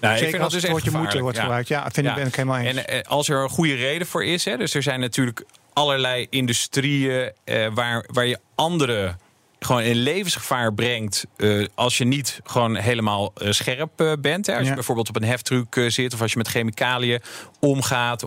Nou, 0.00 0.14
Zeker 0.14 0.28
ik 0.28 0.30
vind 0.30 0.42
als 0.42 0.52
dat 0.52 0.52
dus 0.52 0.62
het 0.62 0.70
woordje 0.70 0.90
moeten 0.98 1.20
wordt 1.20 1.36
ja. 1.36 1.42
gebruikt. 1.42 1.68
Ja, 1.68 1.90
vind 1.92 2.06
ja. 2.06 2.12
ik, 2.12 2.18
ben 2.18 2.26
ik 2.26 2.34
helemaal 2.34 2.58
eens. 2.58 2.84
En 2.84 3.06
als 3.06 3.28
er 3.28 3.42
een 3.42 3.48
goede 3.48 3.74
reden 3.74 4.06
voor 4.06 4.24
is, 4.24 4.44
hè, 4.44 4.56
dus 4.56 4.74
er 4.74 4.82
zijn 4.82 5.00
natuurlijk 5.00 5.44
allerlei 5.72 6.26
industrieën 6.30 7.32
waar, 7.74 8.04
waar 8.12 8.26
je 8.26 8.38
andere 8.54 9.16
gewoon 9.60 9.82
in 9.82 9.96
levensgevaar 9.96 10.74
brengt 10.74 11.26
uh, 11.36 11.66
als 11.74 11.98
je 11.98 12.04
niet 12.04 12.40
gewoon 12.44 12.76
helemaal 12.76 13.32
uh, 13.42 13.50
scherp 13.50 14.00
uh, 14.00 14.12
bent. 14.20 14.46
Hè. 14.46 14.58
Als 14.58 14.68
je 14.68 14.74
bijvoorbeeld 14.74 15.08
op 15.08 15.16
een 15.16 15.24
heftruck 15.24 15.84
zit 15.88 16.14
of 16.14 16.20
als 16.22 16.32
je 16.32 16.38
met 16.38 16.48
chemicaliën 16.48 17.20
omgaat 17.60 18.24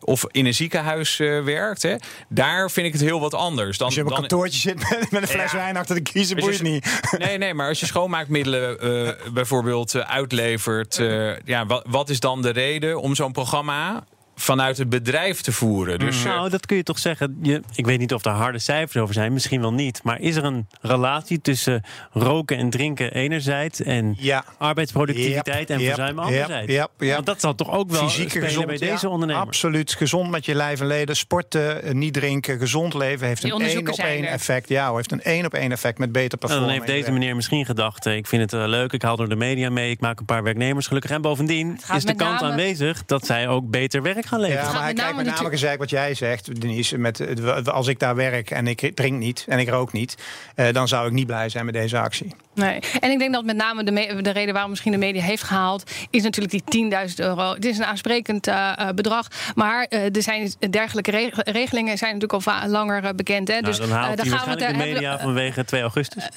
of 0.00 0.24
in 0.30 0.46
een 0.46 0.54
ziekenhuis 0.54 1.16
werkt. 1.16 1.82
Hè. 1.82 1.96
Daar 2.28 2.70
vind 2.70 2.86
ik 2.86 2.92
het 2.92 3.02
heel 3.02 3.20
wat 3.20 3.34
anders. 3.34 3.78
Dan, 3.78 3.86
als 3.86 3.94
je 3.94 4.00
op 4.00 4.06
een 4.06 4.12
dan, 4.12 4.20
kantoortje 4.20 4.60
zit 4.60 4.90
met, 4.90 5.10
met 5.10 5.22
een 5.22 5.28
fles 5.28 5.52
ja, 5.52 5.56
wijn 5.58 5.76
achter 5.76 5.94
de 5.94 6.02
kiezer, 6.02 6.36
boeit 6.36 6.62
niet. 6.62 7.00
Nee, 7.18 7.38
nee, 7.38 7.54
maar 7.54 7.68
als 7.68 7.80
je 7.80 7.86
schoonmaakmiddelen 7.86 8.76
bijvoorbeeld 9.32 9.94
uitlevert. 9.94 11.00
ja, 11.44 11.66
wat, 11.66 11.84
wat 11.88 12.08
is 12.08 12.20
dan 12.20 12.42
de 12.42 12.50
reden 12.50 13.00
om 13.00 13.14
zo'n 13.14 13.32
programma 13.32 14.04
vanuit 14.38 14.78
het 14.78 14.88
bedrijf 14.88 15.40
te 15.40 15.52
voeren. 15.52 15.98
Dus, 15.98 16.24
nou, 16.24 16.44
eh, 16.44 16.50
dat 16.50 16.66
kun 16.66 16.76
je 16.76 16.82
toch 16.82 16.98
zeggen. 16.98 17.38
Je, 17.42 17.60
ik 17.74 17.86
weet 17.86 17.98
niet 17.98 18.14
of 18.14 18.24
er 18.24 18.30
harde 18.30 18.58
cijfers 18.58 19.02
over 19.02 19.14
zijn, 19.14 19.32
misschien 19.32 19.60
wel 19.60 19.72
niet. 19.72 20.00
Maar 20.02 20.20
is 20.20 20.36
er 20.36 20.44
een 20.44 20.66
relatie 20.80 21.40
tussen 21.40 21.82
roken 22.12 22.56
en 22.56 22.70
drinken 22.70 23.12
enerzijds 23.12 23.82
en 23.82 24.16
ja. 24.18 24.44
arbeidsproductiviteit 24.58 25.70
en 25.70 25.80
verzuim 25.80 26.18
anderzijds? 26.18 26.72
Ja, 26.72 26.88
ja, 26.98 27.14
Want 27.14 27.26
dat 27.26 27.40
zal 27.40 27.54
toch 27.54 27.70
ook 27.70 27.90
wel 27.90 28.08
Fysieke 28.08 28.40
gezond, 28.40 28.66
bij 28.66 28.76
deze 28.76 29.08
ondernemers? 29.08 29.46
Absoluut. 29.46 29.94
Gezond 29.94 30.30
met 30.30 30.44
je 30.44 30.54
lijf 30.54 30.80
en 30.80 30.86
leden. 30.86 31.16
Sporten, 31.16 31.82
eh, 31.82 31.92
niet 31.92 32.12
drinken, 32.12 32.58
gezond 32.58 32.94
leven 32.94 33.26
heeft 33.26 33.44
een 33.44 33.60
één 33.60 33.88
op 33.88 33.98
één 33.98 34.24
effect. 34.24 34.68
Ja, 34.68 34.94
heeft 34.94 35.12
een 35.12 35.22
één 35.22 35.44
op 35.44 35.54
één 35.54 35.72
effect 35.72 35.98
met 35.98 36.12
beter 36.12 36.38
performance. 36.38 36.74
Nou, 36.74 36.86
dan 36.86 36.94
heeft 36.94 37.04
deze 37.04 37.18
meneer 37.18 37.36
misschien 37.36 37.64
gedacht: 37.66 38.06
ik 38.06 38.26
vind 38.26 38.50
het 38.50 38.68
leuk, 38.68 38.92
ik 38.92 39.02
haal 39.02 39.16
door 39.16 39.28
de 39.28 39.36
media 39.36 39.70
mee, 39.70 39.90
ik 39.90 40.00
maak 40.00 40.18
een 40.18 40.24
paar 40.24 40.42
werknemers 40.42 40.86
gelukkig. 40.86 41.10
En 41.10 41.22
bovendien 41.22 41.80
is 41.94 42.04
de 42.04 42.14
kans 42.14 42.42
aanwezig 42.42 43.04
dat 43.04 43.26
zij 43.26 43.48
ook 43.48 43.70
beter 43.70 44.02
werk 44.30 44.42
gaan 44.42 44.50
leveren. 44.50 44.66
Ja, 44.66 44.72
maar 44.72 44.82
hij 44.82 44.94
kijkt 44.94 45.16
met 45.16 45.26
name 45.26 45.48
gezegd 45.48 45.78
wat 45.78 45.90
jij 45.90 46.14
zegt, 46.14 46.60
Denise. 46.60 46.98
Met, 46.98 47.42
als 47.70 47.86
ik 47.86 47.98
daar 47.98 48.14
werk 48.14 48.50
en 48.50 48.66
ik 48.66 48.90
drink 48.94 49.18
niet 49.18 49.44
en 49.48 49.58
ik 49.58 49.68
rook 49.68 49.92
niet, 49.92 50.14
uh, 50.56 50.72
dan 50.72 50.88
zou 50.88 51.06
ik 51.06 51.12
niet 51.12 51.26
blij 51.26 51.48
zijn 51.48 51.64
met 51.64 51.74
deze 51.74 51.98
actie. 51.98 52.34
Nee. 52.54 52.80
En 53.00 53.10
ik 53.10 53.18
denk 53.18 53.32
dat 53.32 53.44
met 53.44 53.56
name 53.56 53.84
de, 53.84 54.22
de 54.22 54.30
reden 54.30 54.52
waarom 54.52 54.70
misschien 54.70 54.92
de 54.92 54.98
media 54.98 55.22
heeft 55.22 55.42
gehaald, 55.42 55.90
is 56.10 56.22
natuurlijk 56.22 56.64
die 56.70 56.90
10.000 57.08 57.14
euro. 57.16 57.54
Het 57.54 57.64
is 57.64 57.78
een 57.78 57.84
aansprekend 57.84 58.48
uh, 58.48 58.72
bedrag. 58.94 59.28
Maar 59.54 59.86
uh, 59.90 60.16
er 60.16 60.22
zijn 60.22 60.52
dergelijke 60.70 61.30
regelingen 61.34 61.98
zijn 61.98 62.18
natuurlijk 62.18 62.46
al 62.46 62.68
langer 62.68 63.14
bekend. 63.14 63.48
Hè? 63.48 63.54
Nou, 63.54 63.64
dus 63.64 63.76
dan 63.76 63.90
haalt 63.90 64.16
dan 64.16 64.26
gaan 64.26 64.48
we 64.48 64.66
de 64.66 64.76
media 64.76 65.18
vanwege 65.18 65.64
2 65.64 65.80
augustus. 65.80 66.24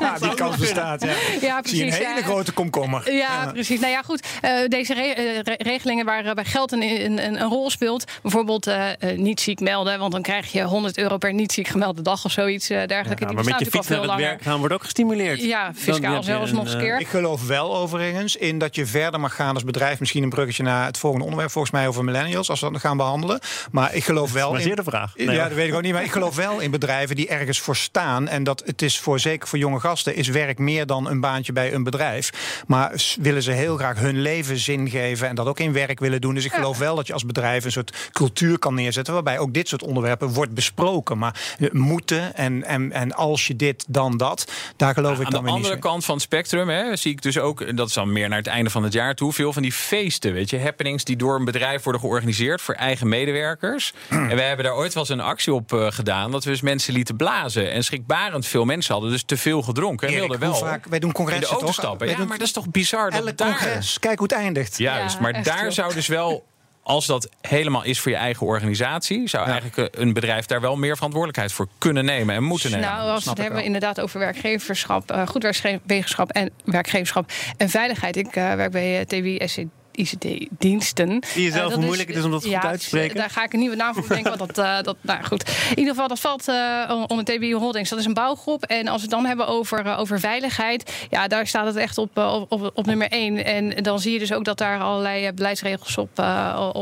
ja, 0.00 0.18
die 0.18 0.34
kans 0.42 0.56
bestaat. 0.56 1.02
Ja, 1.02 1.14
ja 1.40 1.60
precies. 1.60 1.78
Zie 1.78 1.86
een 1.86 2.06
hele 2.06 2.22
grote 2.22 2.52
komkommer. 2.52 3.12
Ja, 3.12 3.50
precies. 3.52 3.80
Nou 3.80 3.92
ja, 3.92 4.02
goed. 4.02 4.26
deze 4.68 4.94
re 4.94 5.40
regelingen 5.58 6.04
waar, 6.04 6.34
waar 6.34 6.46
geld 6.46 6.71
een, 6.72 6.82
een, 6.82 7.24
een, 7.24 7.40
rol 7.40 7.70
speelt. 7.70 8.04
Bijvoorbeeld 8.22 8.70
niet 9.16 9.40
ziek 9.40 9.60
melden, 9.60 9.98
want 9.98 10.12
dan 10.12 10.22
krijg 10.22 10.52
je 10.52 10.62
100 10.62 10.98
euro 10.98 11.16
per 11.16 11.34
niet 11.34 11.52
ziek 11.52 11.68
gemelde 11.68 12.02
dag 12.02 12.24
of 12.24 12.32
zoiets 12.32 12.66
dergelijke. 12.66 13.24
Ja, 13.24 13.32
maar 13.32 13.44
met 13.44 13.58
je 13.58 13.66
fiets 13.66 13.88
naar 13.88 14.02
het 14.02 14.14
werk 14.14 14.42
gaan 14.42 14.58
wordt 14.58 14.74
ook 14.74 14.82
gestimuleerd 14.82 15.40
ja, 15.40 15.72
fiscaal 15.74 16.22
zelfs 16.22 16.52
nog 16.52 16.64
eens 16.64 16.76
keer. 16.76 17.00
Ik 17.00 17.08
geloof 17.08 17.46
wel 17.46 17.76
overigens 17.76 18.36
in 18.36 18.58
dat 18.58 18.74
je 18.74 18.86
verder 18.86 19.20
mag 19.20 19.34
gaan 19.34 19.54
als 19.54 19.64
bedrijf. 19.64 20.00
Misschien 20.00 20.22
een 20.22 20.30
bruggetje 20.30 20.62
naar 20.62 20.86
het 20.86 20.98
volgende 20.98 21.24
onderwerp, 21.24 21.50
volgens 21.50 21.72
mij 21.72 21.88
over 21.88 22.04
millennials, 22.04 22.50
als 22.50 22.60
we 22.60 22.70
dat 22.70 22.80
gaan 22.80 22.96
behandelen. 22.96 23.40
Maar 23.70 23.94
ik 23.94 24.04
geloof 24.04 24.32
wel. 24.32 24.52
Dat 24.52 24.60
is 24.60 24.74
de 24.74 24.82
vraag. 24.82 25.16
Nee, 25.16 25.30
ja, 25.30 25.48
dat 25.48 25.56
weet 25.56 25.68
ik 25.68 25.74
ook 25.74 25.82
niet. 25.82 25.92
Maar 25.92 26.04
ik 26.04 26.12
geloof 26.12 26.36
wel 26.36 26.60
in 26.60 26.70
bedrijven 26.70 27.16
die 27.16 27.28
ergens 27.28 27.58
voor 27.58 27.76
staan. 27.76 28.28
En 28.28 28.44
dat 28.44 28.62
het 28.66 28.82
is 28.82 28.98
voor 28.98 29.20
zeker 29.20 29.48
voor 29.48 29.58
jonge 29.58 29.80
gasten, 29.80 30.14
is 30.14 30.28
werk 30.28 30.58
meer 30.58 30.86
dan 30.86 31.08
een 31.08 31.20
baantje 31.20 31.52
bij 31.52 31.72
een 31.72 31.82
bedrijf. 31.82 32.62
Maar 32.66 32.92
willen 33.20 33.42
ze 33.42 33.50
heel 33.50 33.76
graag 33.76 33.98
hun 33.98 34.20
leven 34.20 34.58
zin 34.58 34.90
geven 34.90 35.28
en 35.28 35.34
dat 35.34 35.46
ook 35.46 35.60
in 35.60 35.72
werk 35.72 36.00
willen 36.00 36.20
doen. 36.20 36.34
Dus 36.34 36.44
ik 36.44 36.52
geloof 36.52 36.61
wel 36.70 36.96
dat 36.96 37.06
je 37.06 37.12
als 37.12 37.26
bedrijf 37.26 37.64
een 37.64 37.72
soort 37.72 38.10
cultuur 38.12 38.58
kan 38.58 38.74
neerzetten. 38.74 39.14
Waarbij 39.14 39.38
ook 39.38 39.54
dit 39.54 39.68
soort 39.68 39.82
onderwerpen 39.82 40.28
wordt 40.28 40.54
besproken. 40.54 41.18
Maar 41.18 41.58
moeten 41.72 42.34
en, 42.34 42.64
en, 42.64 42.92
en 42.92 43.14
als 43.14 43.46
je 43.46 43.56
dit, 43.56 43.84
dan 43.88 44.16
dat. 44.16 44.52
Daar 44.76 44.94
geloof 44.94 45.20
ik 45.20 45.30
dan 45.30 45.38
Aan 45.38 45.44
de 45.44 45.50
andere 45.50 45.78
kant 45.78 46.04
van 46.04 46.14
het 46.14 46.22
spectrum 46.22 46.68
hè, 46.68 46.96
zie 46.96 47.12
ik 47.12 47.22
dus 47.22 47.38
ook, 47.38 47.76
dat 47.76 47.88
is 47.88 47.94
dan 47.94 48.12
meer 48.12 48.28
naar 48.28 48.38
het 48.38 48.46
einde 48.46 48.70
van 48.70 48.82
het 48.82 48.92
jaar 48.92 49.14
toe, 49.14 49.32
veel 49.32 49.52
van 49.52 49.62
die 49.62 49.72
feesten, 49.72 50.32
weet 50.32 50.50
je, 50.50 50.60
happenings 50.60 51.04
die 51.04 51.16
door 51.16 51.36
een 51.36 51.44
bedrijf 51.44 51.82
worden 51.82 52.00
georganiseerd 52.00 52.60
voor 52.60 52.74
eigen 52.74 53.08
medewerkers. 53.08 53.92
en 54.08 54.36
we 54.36 54.42
hebben 54.42 54.64
daar 54.64 54.74
ooit 54.74 54.94
wel 54.94 55.02
eens 55.02 55.12
een 55.12 55.20
actie 55.20 55.52
op 55.52 55.72
uh, 55.72 55.86
gedaan, 55.90 56.30
dat 56.30 56.44
we 56.44 56.50
dus 56.50 56.60
mensen 56.60 56.92
lieten 56.92 57.16
blazen. 57.16 57.72
En 57.72 57.84
schrikbarend 57.84 58.46
veel 58.46 58.64
mensen 58.64 58.92
hadden 58.92 59.10
dus 59.10 59.22
te 59.22 59.36
veel 59.36 59.62
gedronken. 59.62 60.08
En 60.08 60.14
wilden 60.14 60.38
wel 60.38 60.54
vaak, 60.54 60.86
wij 60.86 60.98
doen 60.98 61.12
congressen 61.12 61.42
in 61.42 61.48
de 61.48 61.60
auto 61.60 61.66
toch? 61.66 61.84
stappen. 61.84 62.08
Ja, 62.08 62.18
maar 62.18 62.38
dat 62.38 62.46
is 62.46 62.52
toch 62.52 62.70
bizar. 62.70 63.08
Elk 63.08 63.24
dat 63.24 63.38
daar... 63.38 63.48
congres, 63.48 63.98
kijk 63.98 64.18
hoe 64.18 64.26
het 64.26 64.36
eindigt. 64.36 64.78
Juist, 64.78 65.20
maar 65.20 65.42
daar 65.42 65.72
zou 65.72 65.94
dus 65.94 66.06
wel 66.06 66.44
als 66.82 67.06
dat 67.06 67.28
helemaal 67.40 67.84
is 67.84 68.00
voor 68.00 68.10
je 68.10 68.16
eigen 68.16 68.46
organisatie, 68.46 69.28
zou 69.28 69.48
eigenlijk 69.48 69.96
een 69.96 70.12
bedrijf 70.12 70.46
daar 70.46 70.60
wel 70.60 70.76
meer 70.76 70.94
verantwoordelijkheid 70.94 71.52
voor 71.52 71.68
kunnen 71.78 72.04
nemen 72.04 72.34
en 72.34 72.42
moeten 72.42 72.70
nemen. 72.70 72.86
Nou, 72.86 73.10
als 73.10 73.24
we 73.24 73.30
het 73.30 73.38
hebben 73.38 73.64
inderdaad 73.64 74.00
over 74.00 74.18
werkgeverschap, 74.18 75.12
uh, 75.12 75.26
goed 75.26 75.42
werkgeverschap 75.42 76.30
en 76.30 76.50
werkgeverschap 76.64 77.30
en 77.56 77.68
veiligheid. 77.68 78.16
Ik 78.16 78.36
uh, 78.36 78.54
werk 78.54 78.70
bij 78.70 79.04
SC 79.46 79.62
ICT-diensten. 79.92 81.22
Die 81.34 81.44
je 81.44 81.50
zelf 81.50 81.74
hoe 81.74 81.84
moeilijk 81.84 82.08
het 82.08 82.18
is 82.18 82.24
om 82.24 82.30
dat 82.30 82.44
goed 82.44 82.54
uit 82.54 82.80
te 82.80 82.86
spreken? 82.86 83.16
Daar 83.16 83.30
ga 83.30 83.44
ik 83.44 83.52
een 83.52 83.58
nieuwe 83.58 83.76
naam 83.76 83.94
voor 83.94 84.02
bedenken. 84.02 84.38
want 84.38 84.54
dat, 84.54 84.66
uh, 84.66 84.82
dat, 84.82 84.96
nou 85.00 85.24
goed. 85.24 85.48
In 85.70 85.78
ieder 85.78 85.92
geval, 85.94 86.08
dat 86.08 86.20
valt 86.20 86.48
uh, 86.48 87.04
onder 87.06 87.24
TBI 87.24 87.54
Holdings. 87.54 87.90
Dat 87.90 87.98
is 87.98 88.04
een 88.04 88.14
bouwgroep. 88.14 88.64
En 88.64 88.88
als 88.88 88.96
we 88.96 89.02
het 89.02 89.10
dan 89.10 89.26
hebben 89.26 89.46
over, 89.46 89.86
uh, 89.86 89.98
over 89.98 90.20
veiligheid... 90.20 91.06
ja, 91.10 91.28
daar 91.28 91.46
staat 91.46 91.66
het 91.66 91.76
echt 91.76 91.98
op, 91.98 92.18
op, 92.48 92.70
op, 92.74 92.86
nummer 92.86 93.08
één. 93.08 93.44
En 93.44 93.82
dan 93.82 94.00
zie 94.00 94.12
je 94.12 94.18
dus 94.18 94.32
ook 94.32 94.44
dat 94.44 94.58
daar 94.58 94.80
allerlei 94.80 95.32
beleidsregels 95.32 95.98
op, 95.98 96.24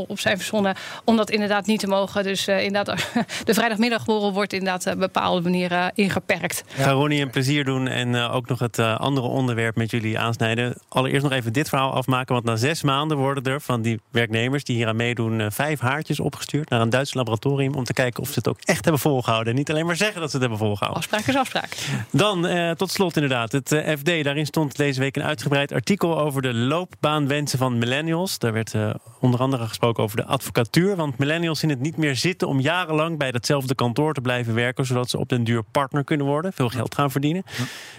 op 0.07 0.19
zijn 0.19 0.37
verzonnen... 0.37 0.75
om 1.03 1.17
dat 1.17 1.29
inderdaad 1.29 1.65
niet 1.65 1.79
te 1.79 1.87
mogen. 1.87 2.23
Dus 2.23 2.47
inderdaad, 2.47 3.11
de 3.45 3.53
vrijdagmiddagborrel 3.53 4.33
wordt 4.33 4.53
inderdaad 4.53 4.87
op 4.87 4.99
bepaalde 4.99 5.41
manieren 5.41 5.91
ingeperkt. 5.95 6.63
Ja. 6.77 6.83
Ga 6.83 6.91
Ronnie 6.91 7.21
een 7.21 7.29
plezier 7.29 7.65
doen 7.65 7.87
en 7.87 8.15
ook 8.15 8.47
nog 8.47 8.59
het 8.59 8.79
andere 8.79 9.27
onderwerp 9.27 9.75
met 9.75 9.91
jullie 9.91 10.19
aansnijden. 10.19 10.75
Allereerst 10.89 11.23
nog 11.23 11.31
even 11.31 11.53
dit 11.53 11.69
verhaal 11.69 11.93
afmaken. 11.93 12.33
Want 12.33 12.45
na 12.45 12.55
zes 12.55 12.81
maanden 12.81 13.00
maanden 13.01 13.17
worden 13.17 13.53
er 13.53 13.61
van 13.61 13.81
die 13.81 13.99
werknemers 14.11 14.63
die 14.63 14.75
hier 14.75 14.87
aan 14.87 14.95
meedoen 14.95 15.41
eh, 15.41 15.47
vijf 15.49 15.79
haartjes 15.79 16.19
opgestuurd 16.19 16.69
naar 16.69 16.81
een 16.81 16.89
Duits 16.89 17.13
laboratorium 17.13 17.73
om 17.73 17.83
te 17.83 17.93
kijken 17.93 18.23
of 18.23 18.27
ze 18.27 18.33
het 18.35 18.47
ook 18.47 18.57
echt 18.63 18.83
hebben 18.83 19.01
volgehouden. 19.01 19.53
En 19.53 19.59
niet 19.59 19.69
alleen 19.69 19.85
maar 19.85 19.95
zeggen 19.95 20.21
dat 20.21 20.29
ze 20.29 20.37
het 20.37 20.41
hebben 20.41 20.67
volgehouden. 20.67 21.01
Afspraak 21.01 21.25
is 21.27 21.35
afspraak. 21.35 21.77
Dan 22.11 22.47
eh, 22.47 22.71
tot 22.71 22.91
slot 22.91 23.15
inderdaad 23.15 23.51
het 23.51 23.71
eh, 23.71 23.97
FD. 23.97 24.23
Daarin 24.23 24.45
stond 24.45 24.75
deze 24.77 24.99
week 24.99 25.15
een 25.15 25.23
uitgebreid 25.23 25.71
artikel 25.71 26.19
over 26.19 26.41
de 26.41 26.53
loopbaanwensen 26.53 27.59
van 27.59 27.77
millennials. 27.77 28.39
Daar 28.39 28.53
werd 28.53 28.73
eh, 28.73 28.93
onder 29.19 29.39
andere 29.39 29.67
gesproken 29.67 30.03
over 30.03 30.17
de 30.17 30.25
advocatuur. 30.25 30.95
Want 30.95 31.17
millennials 31.17 31.59
zien 31.59 31.69
het 31.69 31.79
niet 31.79 31.97
meer 31.97 32.15
zitten 32.15 32.47
om 32.47 32.59
jarenlang 32.59 33.17
bij 33.17 33.31
datzelfde 33.31 33.75
kantoor 33.75 34.13
te 34.13 34.21
blijven 34.21 34.53
werken, 34.53 34.85
zodat 34.85 35.09
ze 35.09 35.17
op 35.17 35.29
den 35.29 35.43
duur 35.43 35.63
partner 35.71 36.03
kunnen 36.03 36.25
worden, 36.25 36.53
veel 36.53 36.69
geld 36.69 36.95
gaan 36.95 37.11
verdienen. 37.11 37.43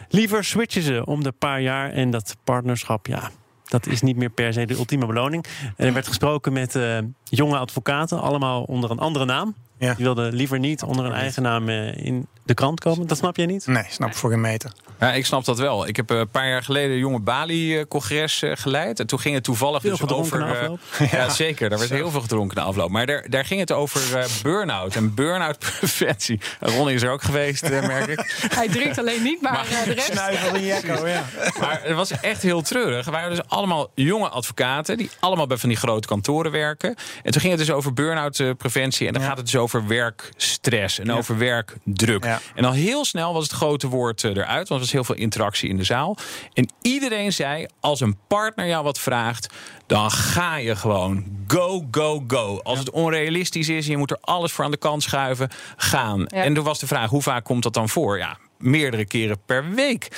Liever 0.08 0.44
switchen 0.44 0.82
ze 0.82 1.06
om 1.06 1.22
de 1.22 1.32
paar 1.32 1.60
jaar 1.60 1.90
en 1.90 2.10
dat 2.10 2.36
partnerschap, 2.44 3.06
ja. 3.06 3.30
Dat 3.72 3.86
is 3.86 4.02
niet 4.02 4.16
meer 4.16 4.30
per 4.30 4.52
se 4.52 4.66
de 4.66 4.74
ultieme 4.74 5.06
beloning. 5.06 5.44
Er 5.76 5.92
werd 5.92 6.06
gesproken 6.06 6.52
met 6.52 6.74
eh, 6.74 6.98
jonge 7.24 7.58
advocaten, 7.58 8.20
allemaal 8.20 8.62
onder 8.62 8.90
een 8.90 8.98
andere 8.98 9.24
naam. 9.24 9.54
Ja. 9.82 9.94
Die 9.94 10.04
wilden 10.04 10.34
liever 10.34 10.58
niet 10.58 10.82
onder 10.82 11.04
een 11.04 11.12
eigen 11.12 11.42
naam 11.42 11.68
eh, 11.68 11.96
in 12.04 12.26
de 12.44 12.54
krant 12.54 12.80
komen. 12.80 13.06
Dat 13.06 13.18
snap 13.18 13.36
jij 13.36 13.46
niet? 13.46 13.66
Nee, 13.66 13.84
snap 13.88 14.08
ik 14.08 14.14
voor 14.16 14.30
geen 14.30 14.40
meter. 14.40 14.72
Ja, 15.00 15.12
ik 15.12 15.26
snap 15.26 15.44
dat 15.44 15.58
wel. 15.58 15.86
Ik 15.88 15.96
heb 15.96 16.10
eh, 16.10 16.18
een 16.18 16.28
paar 16.28 16.48
jaar 16.48 16.62
geleden 16.62 16.90
een 16.90 16.98
jonge 16.98 17.20
Bali-congres 17.20 18.42
eh, 18.42 18.50
geleid. 18.54 19.00
En 19.00 19.06
toen 19.06 19.20
ging 19.20 19.34
het 19.34 19.44
toevallig 19.44 19.80
Veel 19.80 19.90
dus 19.90 20.00
gedronken 20.00 20.42
over... 20.42 20.78
ja, 21.16 21.28
zeker. 21.28 21.68
Daar 21.68 21.78
werd 21.78 21.90
heel 21.90 22.10
veel 22.10 22.20
gedronken 22.20 22.56
na 22.56 22.62
afloop. 22.62 22.90
Maar 22.90 23.06
daar, 23.06 23.26
daar 23.30 23.44
ging 23.44 23.60
het 23.60 23.72
over 23.72 24.18
eh, 24.18 24.24
burn-out 24.42 24.96
en 24.96 25.14
burn-out 25.14 25.58
preventie. 25.78 26.40
Ronnie 26.60 26.94
is 26.94 27.02
er 27.02 27.10
ook 27.10 27.22
geweest, 27.22 27.70
merk 27.70 28.06
ik. 28.06 28.36
Hij 28.54 28.68
drinkt 28.68 28.98
alleen 28.98 29.22
niet, 29.22 29.40
maar, 29.40 29.66
eh, 29.66 29.84
de 29.84 29.92
rest... 29.92 30.12
Snuivel 30.12 30.54
in 30.54 30.64
jekko, 30.64 31.06
ja. 31.06 31.24
Maar 31.60 31.80
het 31.82 31.96
was 31.96 32.10
echt 32.10 32.42
heel 32.42 32.62
treurig. 32.62 33.06
Er 33.06 33.12
waren 33.12 33.30
dus 33.30 33.46
allemaal 33.48 33.90
jonge 33.94 34.28
advocaten... 34.28 34.96
die 34.96 35.10
allemaal 35.20 35.46
bij 35.46 35.56
van 35.56 35.68
die 35.68 35.78
grote 35.78 36.08
kantoren 36.08 36.50
werken. 36.52 36.94
En 37.22 37.32
toen 37.32 37.40
ging 37.40 37.52
het 37.56 37.66
dus 37.66 37.70
over 37.70 37.92
burn-out 37.92 38.42
preventie. 38.58 39.06
En 39.06 39.12
dan 39.12 39.22
Ja. 39.22 39.28
gaat 39.28 39.36
het 39.36 39.46
dus 39.46 39.56
over 39.56 39.71
werkstress 39.80 40.98
en 40.98 41.12
over 41.12 41.38
werkdruk. 41.38 42.24
Ja. 42.24 42.40
En 42.54 42.64
al 42.64 42.72
heel 42.72 43.04
snel 43.04 43.32
was 43.32 43.42
het 43.42 43.52
grote 43.52 43.88
woord 43.88 44.24
eh, 44.24 44.30
eruit. 44.30 44.68
Want 44.68 44.70
er 44.70 44.78
was 44.78 44.92
heel 44.92 45.04
veel 45.04 45.14
interactie 45.14 45.68
in 45.68 45.76
de 45.76 45.84
zaal. 45.84 46.16
En 46.52 46.68
iedereen 46.82 47.32
zei, 47.32 47.66
als 47.80 48.00
een 48.00 48.16
partner 48.26 48.66
jou 48.66 48.84
wat 48.84 48.98
vraagt... 48.98 49.54
dan 49.86 50.10
ga 50.10 50.56
je 50.56 50.76
gewoon. 50.76 51.24
Go, 51.46 51.86
go, 51.90 52.24
go. 52.26 52.60
Als 52.62 52.78
het 52.78 52.90
onrealistisch 52.90 53.68
is 53.68 53.86
je 53.86 53.96
moet 53.96 54.10
er 54.10 54.18
alles 54.20 54.52
voor 54.52 54.64
aan 54.64 54.70
de 54.70 54.76
kant 54.76 55.02
schuiven... 55.02 55.50
gaan. 55.76 56.26
En 56.26 56.54
toen 56.54 56.64
was 56.64 56.78
de 56.78 56.86
vraag, 56.86 57.10
hoe 57.10 57.22
vaak 57.22 57.44
komt 57.44 57.62
dat 57.62 57.74
dan 57.74 57.88
voor? 57.88 58.18
Ja, 58.18 58.38
meerdere 58.62 59.04
keren 59.04 59.38
per 59.46 59.70
week. 59.70 60.08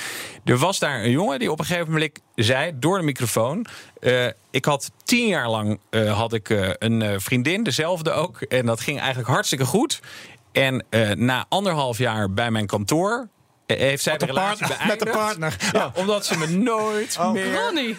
Er 0.43 0.57
was 0.57 0.79
daar 0.79 1.03
een 1.03 1.11
jongen 1.11 1.39
die 1.39 1.51
op 1.51 1.59
een 1.59 1.65
gegeven 1.65 1.91
moment 1.91 2.19
zei 2.35 2.71
door 2.75 2.97
de 2.97 3.03
microfoon: 3.03 3.65
eh, 3.99 4.27
Ik 4.51 4.65
had 4.65 4.91
tien 5.03 5.27
jaar 5.27 5.49
lang 5.49 5.79
eh, 5.89 6.17
had 6.17 6.33
ik, 6.33 6.49
eh, 6.49 6.69
een 6.77 7.21
vriendin, 7.21 7.63
dezelfde 7.63 8.11
ook. 8.11 8.41
En 8.41 8.65
dat 8.65 8.79
ging 8.79 8.99
eigenlijk 8.99 9.29
hartstikke 9.29 9.65
goed. 9.65 10.01
En 10.51 10.85
na 11.15 11.45
anderhalf 11.49 11.97
jaar 11.97 12.33
bij 12.33 12.51
mijn 12.51 12.65
kantoor. 12.65 13.29
Eh, 13.65 13.77
Heeft 13.77 14.03
zij 14.03 14.13
de 14.17 14.19
de 14.19 14.25
relatie 14.25 14.67
partner- 14.67 14.87
met 14.87 14.99
de 14.99 15.05
beëindigd. 15.05 15.27
partner. 15.57 15.81
Ja, 15.81 15.91
omdat 16.01 16.25
ze 16.25 16.37
me 16.37 16.47
nooit 16.47 17.17
meer 17.33 17.53
Ronnie. 17.55 17.97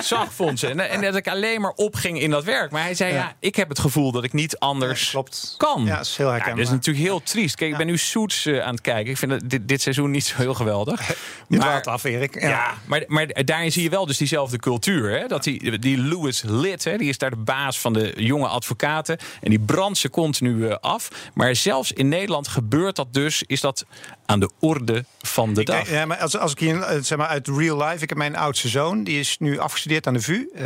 zag, 0.00 0.32
vond 0.32 0.58
ze. 0.58 0.66
En, 0.66 0.80
en 0.80 1.00
dat 1.00 1.16
ik 1.16 1.28
alleen 1.28 1.60
maar 1.60 1.70
opging 1.70 2.20
in 2.20 2.30
dat 2.30 2.44
werk. 2.44 2.70
Maar 2.70 2.82
hij 2.82 2.94
zei, 2.94 3.12
ja, 3.14 3.34
ik 3.40 3.56
heb 3.56 3.68
het 3.68 3.78
gevoel 3.78 4.12
dat 4.12 4.24
ik 4.24 4.32
niet 4.32 4.58
anders 4.58 5.04
Ja, 5.04 5.10
klopt. 5.10 5.54
kan. 5.56 5.84
Ja, 5.84 5.96
dat 5.96 6.06
is 6.06 6.16
heel 6.16 6.26
Ja, 6.26 6.32
herkenbaar. 6.32 6.58
dat 6.62 6.66
is 6.72 6.76
natuurlijk 6.78 7.04
heel 7.06 7.22
triest. 7.22 7.54
Kijk, 7.54 7.70
ik 7.70 7.76
ben 7.76 7.86
nu 7.86 7.98
Suits 7.98 8.46
eh, 8.46 8.60
aan 8.60 8.70
het 8.72 8.80
kijken. 8.80 9.10
Ik 9.10 9.16
vind 9.18 9.32
het 9.32 9.50
dit, 9.50 9.68
dit 9.68 9.82
seizoen 9.82 10.10
niet 10.10 10.24
zo 10.26 10.36
heel 10.36 10.54
geweldig. 10.54 11.08
Je 11.48 11.58
dwaalt 11.58 11.86
af, 11.86 12.04
Erik. 12.04 12.40
Ja. 12.40 12.48
Ja, 12.48 12.74
maar, 12.86 13.04
maar 13.06 13.44
daarin 13.44 13.72
zie 13.72 13.82
je 13.82 13.90
wel 13.90 14.06
dus 14.06 14.16
diezelfde 14.16 14.56
cultuur. 14.58 15.10
Hè? 15.20 15.26
Dat 15.26 15.42
die, 15.44 15.78
die 15.78 15.98
Louis 15.98 16.42
Litt, 16.46 16.84
hè, 16.84 16.96
die 16.96 17.08
is 17.08 17.18
daar 17.18 17.30
de 17.30 17.36
baas 17.36 17.78
van 17.80 17.92
de 17.92 18.12
jonge 18.16 18.46
advocaten. 18.48 19.18
En 19.40 19.50
die 19.50 19.60
brandt 19.60 19.98
ze 19.98 20.10
continu 20.10 20.68
eh, 20.68 20.76
af. 20.80 21.08
Maar 21.34 21.54
zelfs 21.56 21.92
in 21.92 22.08
Nederland 22.08 22.48
gebeurt 22.48 22.96
dat 22.96 23.12
dus. 23.14 23.42
Is 23.46 23.60
dat 23.60 23.84
aan 24.28 24.40
de 24.40 24.50
orde 24.58 25.04
van 25.20 25.54
de 25.54 25.64
dag. 25.64 25.90
ja, 25.90 26.06
maar 26.06 26.16
als, 26.16 26.38
als 26.38 26.52
ik 26.52 26.58
hier 26.58 26.80
eh, 26.80 27.02
zeg 27.02 27.18
maar 27.18 27.26
uit 27.26 27.48
real 27.48 27.82
life, 27.84 28.02
ik 28.02 28.08
heb 28.08 28.18
mijn 28.18 28.36
oudste 28.36 28.68
zoon, 28.68 29.04
die 29.04 29.18
is 29.18 29.36
nu 29.38 29.58
afgestudeerd 29.58 30.06
aan 30.06 30.14
de 30.14 30.20
VU, 30.20 30.48
eh, 30.54 30.64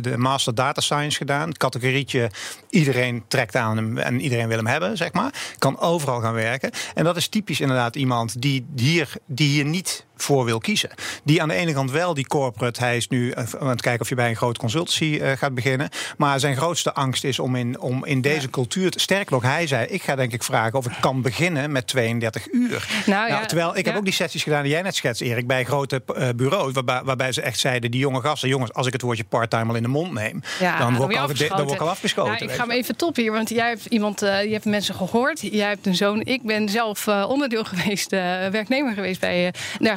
de 0.00 0.14
Master 0.16 0.54
Data 0.54 0.80
Science 0.80 1.16
gedaan. 1.16 1.48
Het 1.48 1.58
categorietje 1.58 2.30
iedereen 2.70 3.24
trekt 3.28 3.56
aan 3.56 3.76
hem 3.76 3.98
en 3.98 4.20
iedereen 4.20 4.48
wil 4.48 4.56
hem 4.56 4.66
hebben, 4.66 4.96
zeg 4.96 5.12
maar. 5.12 5.54
Kan 5.58 5.78
overal 5.78 6.20
gaan 6.20 6.34
werken. 6.34 6.70
En 6.94 7.04
dat 7.04 7.16
is 7.16 7.28
typisch 7.28 7.60
inderdaad 7.60 7.96
iemand 7.96 8.42
die 8.42 8.66
hier, 8.76 9.12
die 9.26 9.48
hier 9.48 9.64
niet 9.64 10.05
voor 10.16 10.44
wil 10.44 10.58
kiezen. 10.58 10.90
Die 11.24 11.42
aan 11.42 11.48
de 11.48 11.54
ene 11.54 11.72
kant 11.72 11.90
wel 11.90 12.14
die 12.14 12.26
corporate, 12.26 12.80
hij 12.80 12.96
is 12.96 13.08
nu 13.08 13.30
eh, 13.30 13.44
aan 13.60 13.68
het 13.68 13.82
kijken 13.82 14.00
of 14.00 14.08
je 14.08 14.14
bij 14.14 14.28
een 14.28 14.36
grote 14.36 14.60
consultancy 14.60 15.18
eh, 15.22 15.32
gaat 15.32 15.54
beginnen. 15.54 15.88
Maar 16.16 16.40
zijn 16.40 16.56
grootste 16.56 16.94
angst 16.94 17.24
is 17.24 17.38
om 17.38 17.56
in, 17.56 17.80
om 17.80 18.04
in 18.04 18.20
deze 18.20 18.50
cultuur, 18.50 18.90
te, 18.90 18.98
sterker 18.98 19.32
nog, 19.32 19.42
hij 19.42 19.66
zei, 19.66 19.86
ik 19.86 20.02
ga 20.02 20.14
denk 20.14 20.32
ik 20.32 20.42
vragen 20.42 20.78
of 20.78 20.86
ik 20.86 20.96
kan 21.00 21.22
beginnen 21.22 21.72
met 21.72 21.86
32 21.86 22.52
uur. 22.52 22.88
Nou, 23.06 23.28
ja, 23.28 23.46
terwijl 23.46 23.76
ik 23.76 23.84
heb 23.84 23.96
ook 23.96 24.04
die 24.04 24.12
sessies 24.12 24.42
gedaan 24.42 24.62
die 24.62 24.72
jij 24.72 24.82
net 24.82 24.94
schetst, 24.94 25.20
Erik, 25.20 25.46
bij 25.46 25.64
grote 25.64 26.02
eh, 26.14 26.28
bureaus, 26.36 26.72
waarbij, 26.72 27.00
waarbij 27.04 27.32
ze 27.32 27.42
echt 27.42 27.58
zeiden, 27.58 27.90
die 27.90 28.00
jonge 28.00 28.20
gasten, 28.20 28.48
jongens, 28.48 28.72
als 28.72 28.86
ik 28.86 28.92
het 28.92 29.02
woordje 29.02 29.24
part-time 29.24 29.68
al 29.68 29.76
in 29.76 29.82
de 29.82 29.88
mond 29.88 30.12
neem, 30.12 30.42
dan, 30.78 30.96
word 30.96 31.10
ik 31.10 31.18
al, 31.18 31.26
dan 31.48 31.62
word 31.62 31.72
ik 31.72 31.80
al 31.80 31.88
afgeschoten. 31.88 32.32
Nou, 32.32 32.44
ik 32.44 32.50
ga 32.50 32.62
hem 32.62 32.70
even 32.70 32.96
toppen 32.96 33.22
hier, 33.22 33.32
want 33.32 33.48
jij 33.48 33.68
hebt 33.68 33.84
iemand, 33.84 34.20
je 34.20 34.26
hebt 34.26 34.64
mensen 34.64 34.94
gehoord. 34.94 35.40
Jij 35.40 35.68
hebt 35.68 35.86
een 35.86 35.94
zoon. 35.94 36.20
Ik 36.24 36.42
ben 36.42 36.68
zelf 36.68 37.08
onderdeel 37.08 37.64
geweest, 37.74 38.10
werknemer 38.10 38.94
geweest 38.94 39.20
bij 39.20 39.46
eh, 39.46 39.52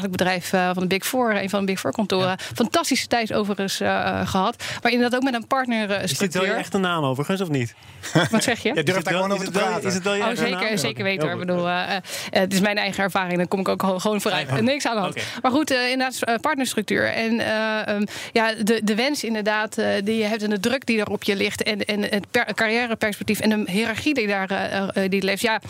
bedrijf 0.09 0.53
eh, 0.53 0.69
van 0.73 0.81
de 0.81 0.87
Big 0.87 1.05
Four, 1.05 1.35
een 1.35 1.49
van 1.49 1.59
de 1.59 1.65
Big 1.65 1.79
Four 1.79 1.91
kantoren. 1.91 2.37
Fantastische 2.55 3.07
tijd 3.07 3.33
overigens 3.33 3.79
eh, 3.79 4.27
gehad, 4.27 4.63
maar 4.83 4.91
inderdaad 4.91 5.15
ook 5.19 5.23
met 5.31 5.33
een 5.33 6.01
Is 6.03 6.17
dit 6.17 6.33
wel 6.33 6.45
je 6.45 6.51
echte 6.51 6.77
naam 6.77 7.03
overigens, 7.03 7.41
of 7.41 7.49
niet? 7.49 7.73
Wat 8.31 8.43
zeg 8.43 8.59
je? 8.63 8.67
Je 8.79 8.83
durft 8.83 8.87
Is 8.87 8.93
daar 8.93 8.95
het 9.03 9.07
gewoon 9.07 9.27
wel- 9.27 9.37
over 9.37 9.45
te 9.45 9.59
praten. 9.59 9.87
Is 9.87 9.93
het 9.93 10.03
wel 10.03 10.13
je 10.13 10.19
Oh, 10.19 10.25
naam? 10.27 10.35
zeker, 10.35 10.77
zeker 10.77 11.03
weten 11.03 11.29
hoor. 11.29 11.39
Ik 11.41 11.47
bedoel, 11.47 11.67
eh, 11.67 11.95
eh, 11.95 12.01
het 12.29 12.53
is 12.53 12.59
mijn 12.59 12.77
eigen 12.77 13.03
ervaring. 13.03 13.37
Daar 13.37 13.47
kom 13.47 13.59
ik 13.59 13.67
ook 13.67 13.83
gewoon- 13.83 14.21
vooruit. 14.21 14.61
Niks 14.61 14.87
aan 14.87 14.95
de 14.95 15.01
hand. 15.01 15.15
Maar 15.41 15.51
goed, 15.51 15.71
eh, 15.71 15.89
inderdaad, 15.89 16.21
eh, 16.23 16.35
partnerstructuur. 16.41 17.05
En 17.13 17.39
eh, 17.39 17.87
ehm, 17.87 18.05
ja, 18.33 18.53
de, 18.63 18.81
de 18.83 18.95
wens 18.95 19.23
inderdaad 19.23 19.77
eh, 19.77 19.87
die 20.03 20.17
je 20.17 20.23
hebt 20.23 20.43
en 20.43 20.49
de 20.49 20.59
druk 20.59 20.85
die 20.85 20.99
er 20.99 21.09
op 21.09 21.23
je 21.23 21.35
ligt. 21.35 21.63
En, 21.63 21.85
en 21.85 22.01
het 22.03 22.25
per- 22.31 22.53
carrièreperspectief 22.53 23.39
en 23.39 23.49
de 23.49 23.71
hiërarchie 23.71 24.13
die 24.13 24.27
daar 24.27 24.49
eh, 24.51 24.77
eh, 25.03 25.09
die 25.09 25.23
leeft. 25.23 25.41
Ja, 25.41 25.61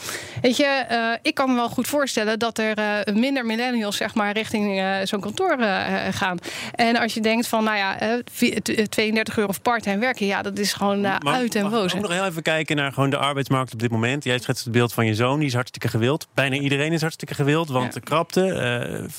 weet 0.42 0.58
je, 0.58 0.64
eh, 0.66 0.98
ik 1.22 1.34
kan 1.36 1.50
me 1.50 1.56
wel 1.56 1.70
goed 1.70 1.88
voorstellen 1.88 2.40
dat 2.40 2.58
er 2.58 2.78
eh, 2.78 3.14
minder 3.14 3.46
millennials 3.46 3.98
zeg 3.98 4.16
maar 4.16 4.29
richting 4.32 4.80
eh, 4.80 4.96
zo'n 5.04 5.20
kantoor 5.20 5.52
eh, 5.60 6.08
eh, 6.08 6.14
gaan. 6.14 6.38
En 6.76 6.96
als 6.98 7.14
je 7.14 7.22
denkt 7.22 7.48
van, 7.48 7.64
nou 7.64 7.78
ja, 7.78 8.00
eh, 8.00 8.14
vi- 8.32 8.60
t- 8.62 8.92
32 8.92 9.38
euro 9.38 9.50
of 9.50 9.62
part-time 9.62 9.98
werken. 10.00 10.26
Ja, 10.26 10.42
dat 10.42 10.58
is 10.60 10.74
gewoon 10.74 11.02
Maar 11.02 11.20
uit 11.24 11.56
en 11.56 11.70
mag 11.70 11.94
ik 11.94 12.02
nog 12.02 12.12
heel 12.12 12.26
even 12.26 12.42
kijken 12.42 12.76
naar 12.76 12.92
gewoon 12.94 13.10
de 13.10 13.18
arbeidsmarkt 13.18 13.74
op 13.74 13.80
dit 13.80 13.92
moment. 13.92 14.24
Jij 14.24 14.40
schetst 14.40 14.64
het 14.64 14.74
beeld 14.74 14.94
van 14.94 15.06
je 15.06 15.16
zoon, 15.16 15.38
die 15.40 15.48
is 15.48 15.54
hartstikke 15.54 15.88
gewild. 15.88 16.28
Bijna 16.34 16.56
iedereen 16.56 16.94
is 16.94 17.02
hartstikke 17.02 17.34
gewild, 17.34 17.70
want 17.70 17.86
Ja. 17.86 17.92
de 17.92 18.00
krapte. 18.00 18.28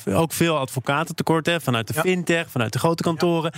eh, 0.05 0.17
ook 0.19 0.33
veel 0.33 0.57
advocaten 0.57 1.15
tekort 1.15 1.45
hè, 1.45 1.61
vanuit 1.61 1.87
de 1.87 1.93
Ja. 1.95 2.01
fintech, 2.01 2.49
vanuit 2.49 2.73
de 2.73 2.79
grote 2.79 3.03
kantoren. 3.03 3.51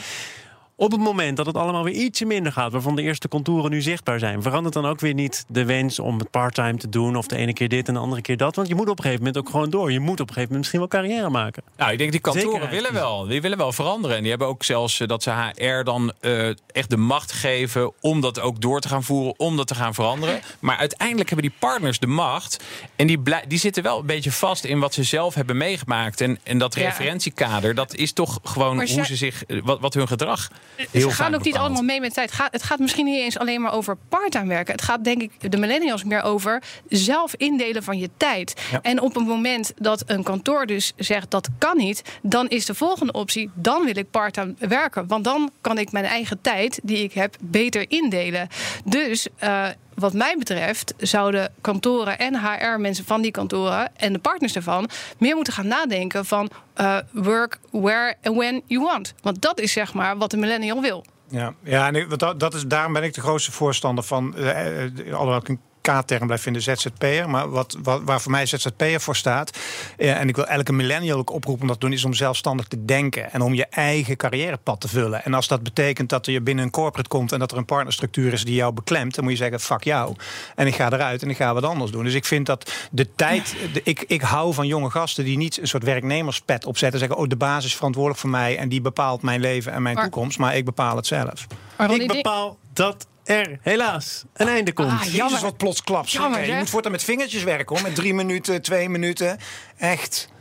Op 0.84 0.92
het 0.92 1.02
moment 1.02 1.38
dat 1.38 1.46
het 1.46 1.58
allemaal 1.58 1.84
weer 1.84 1.94
ietsje 1.94 2.26
minder 2.26 2.52
gaat, 2.52 2.72
waarvan 2.72 2.96
de 2.96 3.02
eerste 3.02 3.28
contouren 3.28 3.72
nu 3.72 3.82
zichtbaar 3.82 4.20
zijn, 4.20 4.42
verandert 4.42 4.74
dan 4.74 4.86
ook 4.86 5.00
weer 5.00 5.14
niet 5.14 5.46
de 5.48 5.66
wens 5.66 6.00
om 6.00 6.20
het 6.20 6.30
parttime 6.30 6.78
te 6.78 6.90
doen 6.90 7.16
of 7.16 7.28
de 7.28 7.36
ene 7.36 7.54
keer 7.54 7.70
dit 7.70 7.88
en 7.88 7.94
de 7.94 8.00
andere 8.00 8.22
keer 8.22 8.38
dat? 8.38 8.56
Want 8.56 8.68
je 8.68 8.76
moet 8.76 8.90
op 8.90 8.98
een 8.98 9.04
gegeven 9.04 9.26
moment 9.26 9.44
ook 9.46 9.50
gewoon 9.52 9.70
door. 9.70 9.92
Je 9.92 10.00
moet 10.00 10.20
op 10.20 10.28
een 10.28 10.34
gegeven 10.34 10.42
moment 10.42 10.58
misschien 10.58 10.80
wel 10.80 10.88
carrière 10.88 11.30
maken. 11.30 11.64
Nou, 11.78 11.92
ik 11.92 11.98
denk 11.98 12.12
die 12.12 12.20
kantoren 12.20 12.50
Zekerheid. 12.52 12.76
willen 12.82 12.94
wel. 12.94 13.26
Die 13.28 13.42
willen 13.42 13.58
wel 13.58 13.72
veranderen. 13.72 14.16
En 14.16 14.22
die 14.22 14.30
hebben 14.30 14.48
ook 14.48 14.64
zelfs 14.64 15.00
eh, 15.00 15.08
dat 15.08 15.24
ze 15.24 15.32
HR 15.32 15.84
dan 15.84 16.14
eh, 16.20 16.48
echt 16.48 16.90
de 16.90 16.98
macht 16.98 17.32
geven 17.32 17.92
om 18.02 18.22
dat 18.22 18.40
ook 18.40 18.62
door 18.62 18.80
te 18.80 18.88
gaan 18.88 19.04
voeren, 19.04 19.40
om 19.40 19.58
dat 19.58 19.68
te 19.68 19.76
gaan 19.76 19.94
veranderen. 19.94 20.40
Maar 20.60 20.78
uiteindelijk 20.78 21.30
hebben 21.30 21.50
die 21.50 21.58
partners 21.60 22.00
de 22.00 22.08
macht. 22.08 22.64
En 22.96 23.08
die, 23.08 23.20
blij- 23.20 23.46
die 23.48 23.60
zitten 23.60 23.84
wel 23.84 24.00
een 24.00 24.06
beetje 24.06 24.32
vast 24.32 24.64
in 24.64 24.80
wat 24.80 24.94
ze 24.94 25.04
zelf 25.04 25.34
hebben 25.34 25.58
meegemaakt. 25.58 26.22
En, 26.22 26.40
en 26.44 26.58
dat 26.58 26.76
Ja. 26.76 26.82
referentiekader, 26.86 27.76
dat 27.76 27.96
is 27.96 28.14
toch 28.14 28.40
gewoon 28.44 28.76
Maar 28.76 28.86
hoe 28.86 28.94
zij- 28.96 29.06
ze 29.06 29.16
zich, 29.16 29.46
eh, 29.46 29.60
wat, 29.64 29.80
wat 29.80 29.94
hun 29.94 30.08
gedrag 30.08 30.50
heel 30.76 31.10
Ze 31.10 31.16
gaan 31.16 31.36
ook 31.36 31.44
niet 31.44 31.56
allemaal 31.56 31.82
mee 31.82 32.00
met 32.00 32.14
tijd. 32.14 32.30
Het 32.30 32.40
gaat, 32.40 32.52
het 32.52 32.64
gaat 32.64 32.80
misschien 32.80 33.06
niet 33.06 33.20
eens 33.20 33.38
alleen 33.38 33.62
maar 33.62 33.74
over 33.74 33.98
part-time 34.10 34.48
werken. 34.48 34.74
Het 34.74 34.82
gaat 34.82 35.04
denk 35.04 35.22
ik 35.22 35.52
de 35.52 35.58
millennials 35.58 36.04
meer 36.04 36.22
over 36.24 36.64
zelf 36.90 37.36
indelen 37.36 37.84
van 37.84 37.98
je 37.98 38.10
tijd. 38.18 38.62
Ja. 38.72 38.82
En 38.82 39.02
op 39.02 39.16
het 39.16 39.26
moment 39.26 39.74
dat 39.78 40.04
een 40.06 40.24
kantoor 40.24 40.66
dus 40.66 40.94
zegt 40.96 41.32
dat 41.32 41.50
kan 41.58 41.78
niet, 41.78 42.02
dan 42.22 42.48
is 42.48 42.66
de 42.66 42.74
volgende 42.74 43.12
optie: 43.12 43.50
dan 43.54 43.86
wil 43.86 43.98
ik 43.98 44.12
part-time 44.12 44.54
werken, 44.60 45.08
want 45.08 45.24
dan 45.24 45.52
kan 45.62 45.78
ik 45.78 45.92
mijn 45.92 46.06
eigen 46.06 46.42
tijd 46.42 46.80
die 46.84 47.04
ik 47.04 47.14
heb 47.14 47.36
beter 47.42 47.86
indelen. 47.88 48.48
Dus 48.86 49.28
eh, 49.38 49.68
wat 49.96 50.14
mij 50.14 50.36
betreft 50.38 50.94
zouden 50.98 51.54
kantoren 51.62 52.20
en 52.20 52.40
HR-mensen 52.40 53.06
van 53.06 53.22
die 53.22 53.32
kantoren 53.32 53.96
en 53.96 54.14
de 54.14 54.20
partners 54.20 54.54
daarvan 54.54 54.90
meer 55.18 55.36
moeten 55.36 55.54
gaan 55.54 55.68
nadenken 55.68 56.26
van 56.26 56.50
eh, 56.74 56.98
work 57.12 57.60
where 57.72 58.16
and 58.24 58.36
when 58.36 58.62
you 58.68 58.84
want. 58.84 59.14
Want 59.22 59.42
dat 59.42 59.60
is 59.60 59.72
zeg 59.72 59.94
maar 59.94 60.18
wat 60.18 60.32
de 60.32 60.38
millennial 60.38 60.82
wil. 60.82 61.06
Ja, 61.30 61.54
ja 61.64 61.92
want 61.92 62.20
dat, 62.20 62.40
dat 62.40 62.54
is, 62.54 62.64
daarom 62.64 62.94
ben 62.94 63.04
ik 63.04 63.14
de 63.14 63.22
grootste 63.22 63.52
voorstander 63.52 64.04
van. 64.04 64.36
eh, 64.36 64.84
eh, 64.84 64.92
een 65.44 65.60
K-term 65.92 66.26
blijft 66.26 66.44
vinden, 66.44 66.62
ZZP'er. 66.62 67.30
Maar 67.30 67.50
wat, 67.50 67.78
wat, 67.84 68.02
waar 68.06 68.22
voor 68.22 68.32
mij 68.32 68.46
ZZP'er 68.46 69.02
voor 69.02 69.16
staat... 69.16 69.58
eh, 69.98 70.20
en 70.20 70.28
ik 70.28 70.36
wil 70.36 70.46
elke 70.46 70.74
millennial 70.74 71.18
ook 71.18 71.32
oproepen 71.32 71.62
om 71.62 71.68
dat 71.68 71.80
te 71.80 71.86
doen... 71.86 71.96
is 71.96 72.06
om 72.06 72.14
zelfstandig 72.14 72.68
te 72.68 72.86
denken 72.86 73.32
en 73.32 73.42
om 73.42 73.54
je 73.54 73.66
eigen 73.66 74.18
carrièrepad 74.18 74.82
te 74.82 74.88
vullen. 74.88 75.24
En 75.24 75.34
als 75.34 75.48
dat 75.48 75.64
betekent 75.64 76.10
dat 76.10 76.26
je 76.26 76.42
binnen 76.42 76.66
een 76.66 76.72
corporate 76.72 77.10
komt... 77.10 77.32
en 77.32 77.40
dat 77.40 77.52
er 77.52 77.58
een 77.58 77.66
partnerstructuur 77.66 78.34
is 78.34 78.46
die 78.46 78.56
jou 78.56 78.74
beklemt... 78.74 79.16
dan 79.16 79.24
moet 79.24 79.34
je 79.34 79.40
zeggen, 79.40 79.60
fuck 79.60 79.84
jou. 79.84 80.16
En 80.56 80.68
ik 80.68 80.76
ga 80.76 80.92
eruit 80.92 81.24
en 81.24 81.30
ik 81.30 81.38
ga 81.38 81.54
wat 81.54 81.64
anders 81.64 81.92
doen. 81.92 82.04
Dus 82.04 82.14
ik 82.14 82.26
vind 82.26 82.46
dat 82.46 82.72
de 82.92 83.16
tijd... 83.16 83.56
De, 83.74 83.82
ik, 83.84 84.04
ik 84.08 84.22
hou 84.22 84.54
van 84.54 84.68
jonge 84.68 84.90
gasten 84.90 85.24
die 85.24 85.38
niet 85.38 85.62
een 85.62 85.68
soort 85.68 85.84
werknemerspet 85.84 86.66
opzetten... 86.66 87.00
en 87.02 87.08
zeggen, 87.08 87.24
oh, 87.24 87.30
de 87.30 87.36
baas 87.36 87.66
is 87.66 87.76
verantwoordelijk 87.76 88.22
voor 88.22 88.30
mij... 88.30 88.58
en 88.58 88.70
die 88.70 88.82
bepaalt 88.82 89.22
mijn 89.22 89.40
leven 89.40 89.74
en 89.74 89.82
mijn 89.82 89.96
Maar- 89.96 90.04
toekomst. 90.04 90.38
Maar 90.38 90.56
ik 90.56 90.66
bepaal 90.66 90.96
het 90.96 91.08
zelf. 91.08 91.48
Ik 91.90 92.08
bepaal 92.08 92.58
dat 92.74 93.08
er 93.24 93.60
helaas 93.62 94.24
een 94.34 94.48
einde 94.48 94.74
komt. 94.74 94.92
Ah, 94.92 95.04
jammer. 95.04 95.16
Jezus, 95.24 95.42
wat 95.42 95.58
plots 95.58 95.84
klap. 95.84 96.08
zeg. 96.10 96.22
Jammer, 96.22 96.46
je 96.46 96.54
moet 96.56 96.70
voortaan 96.70 96.92
met 96.92 97.04
vingertjes 97.04 97.44
werken 97.44 97.76
hoor. 97.76 97.86
Met 97.86 97.96
drie 97.96 98.14
minuten, 98.14 98.62
twee 98.62 98.90
minuten. 98.90 99.38
Echt. 99.78 100.32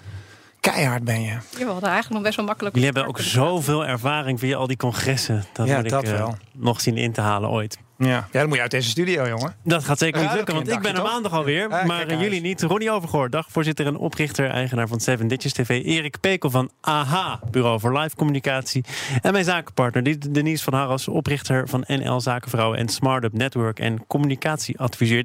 Keihard 0.60 1.04
ben 1.04 1.22
je. 1.22 1.36
Je 1.58 1.64
hadden 1.64 1.82
eigenlijk 1.90 2.10
nog 2.10 2.22
best 2.22 2.36
wel 2.36 2.44
makkelijk. 2.44 2.74
Jullie 2.74 2.90
hebben 2.90 3.08
ook 3.08 3.20
zoveel 3.20 3.86
ervaring 3.86 4.38
via 4.38 4.56
al 4.56 4.66
die 4.66 4.76
congressen. 4.76 5.44
Dat 5.52 5.66
Ja, 5.66 5.76
moet 5.76 5.84
ik 5.84 5.90
dat 5.90 6.04
eh, 6.04 6.10
wel. 6.10 6.36
nog 6.52 6.80
zien 6.80 6.96
in 6.96 7.12
te 7.12 7.20
halen 7.20 7.50
ooit. 7.50 7.78
Ja. 8.04 8.28
ja, 8.32 8.38
dan 8.40 8.46
moet 8.46 8.56
je 8.56 8.62
uit 8.62 8.70
deze 8.70 8.88
studio, 8.88 9.28
jongen. 9.28 9.54
Dat 9.64 9.84
gaat 9.84 9.98
zeker 9.98 10.20
niet 10.22 10.32
lukken, 10.32 10.54
want 10.54 10.70
ik 10.70 10.80
ben 10.80 10.96
er 10.96 11.02
maandag 11.02 11.32
alweer. 11.32 11.68
Ja, 11.70 11.84
maar 11.84 12.16
jullie 12.20 12.40
niet. 12.40 12.62
Ronnie 12.62 12.90
Overgoor, 12.90 13.30
dagvoorzitter 13.30 13.86
en 13.86 13.96
oprichter, 13.96 14.50
eigenaar 14.50 14.88
van 14.88 15.00
Seven 15.00 15.28
Ditches 15.28 15.52
TV. 15.52 15.84
Erik 15.84 16.20
Pekel 16.20 16.50
van 16.50 16.70
AHA, 16.80 17.40
Bureau 17.50 17.80
voor 17.80 17.98
Live 17.98 18.16
Communicatie. 18.16 18.84
En 19.22 19.32
mijn 19.32 19.44
zakenpartner 19.44 20.02
die- 20.02 20.30
Denise 20.30 20.64
van 20.64 20.74
Harras, 20.74 21.08
oprichter 21.08 21.68
van 21.68 21.84
NL 21.86 22.20
Zakenvrouwen 22.20 22.78
en 22.78 22.88
Smartup 22.88 23.32
Network 23.32 23.78
en 23.78 24.06
communicatieadviseur. 24.06 25.24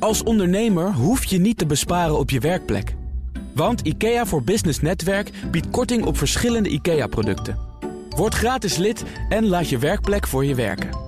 Als 0.00 0.22
ondernemer 0.22 0.92
hoef 0.92 1.24
je 1.24 1.38
niet 1.38 1.58
te 1.58 1.66
besparen 1.66 2.18
op 2.18 2.30
je 2.30 2.40
werkplek. 2.40 2.94
Want 3.54 3.80
IKEA 3.80 4.26
voor 4.26 4.42
Business 4.42 4.80
Netwerk 4.80 5.30
biedt 5.50 5.70
korting 5.70 6.04
op 6.04 6.18
verschillende 6.18 6.68
IKEA-producten. 6.68 7.58
Word 8.08 8.34
gratis 8.34 8.76
lid 8.76 9.04
en 9.28 9.46
laat 9.46 9.68
je 9.68 9.78
werkplek 9.78 10.26
voor 10.26 10.44
je 10.44 10.54
werken. 10.54 11.07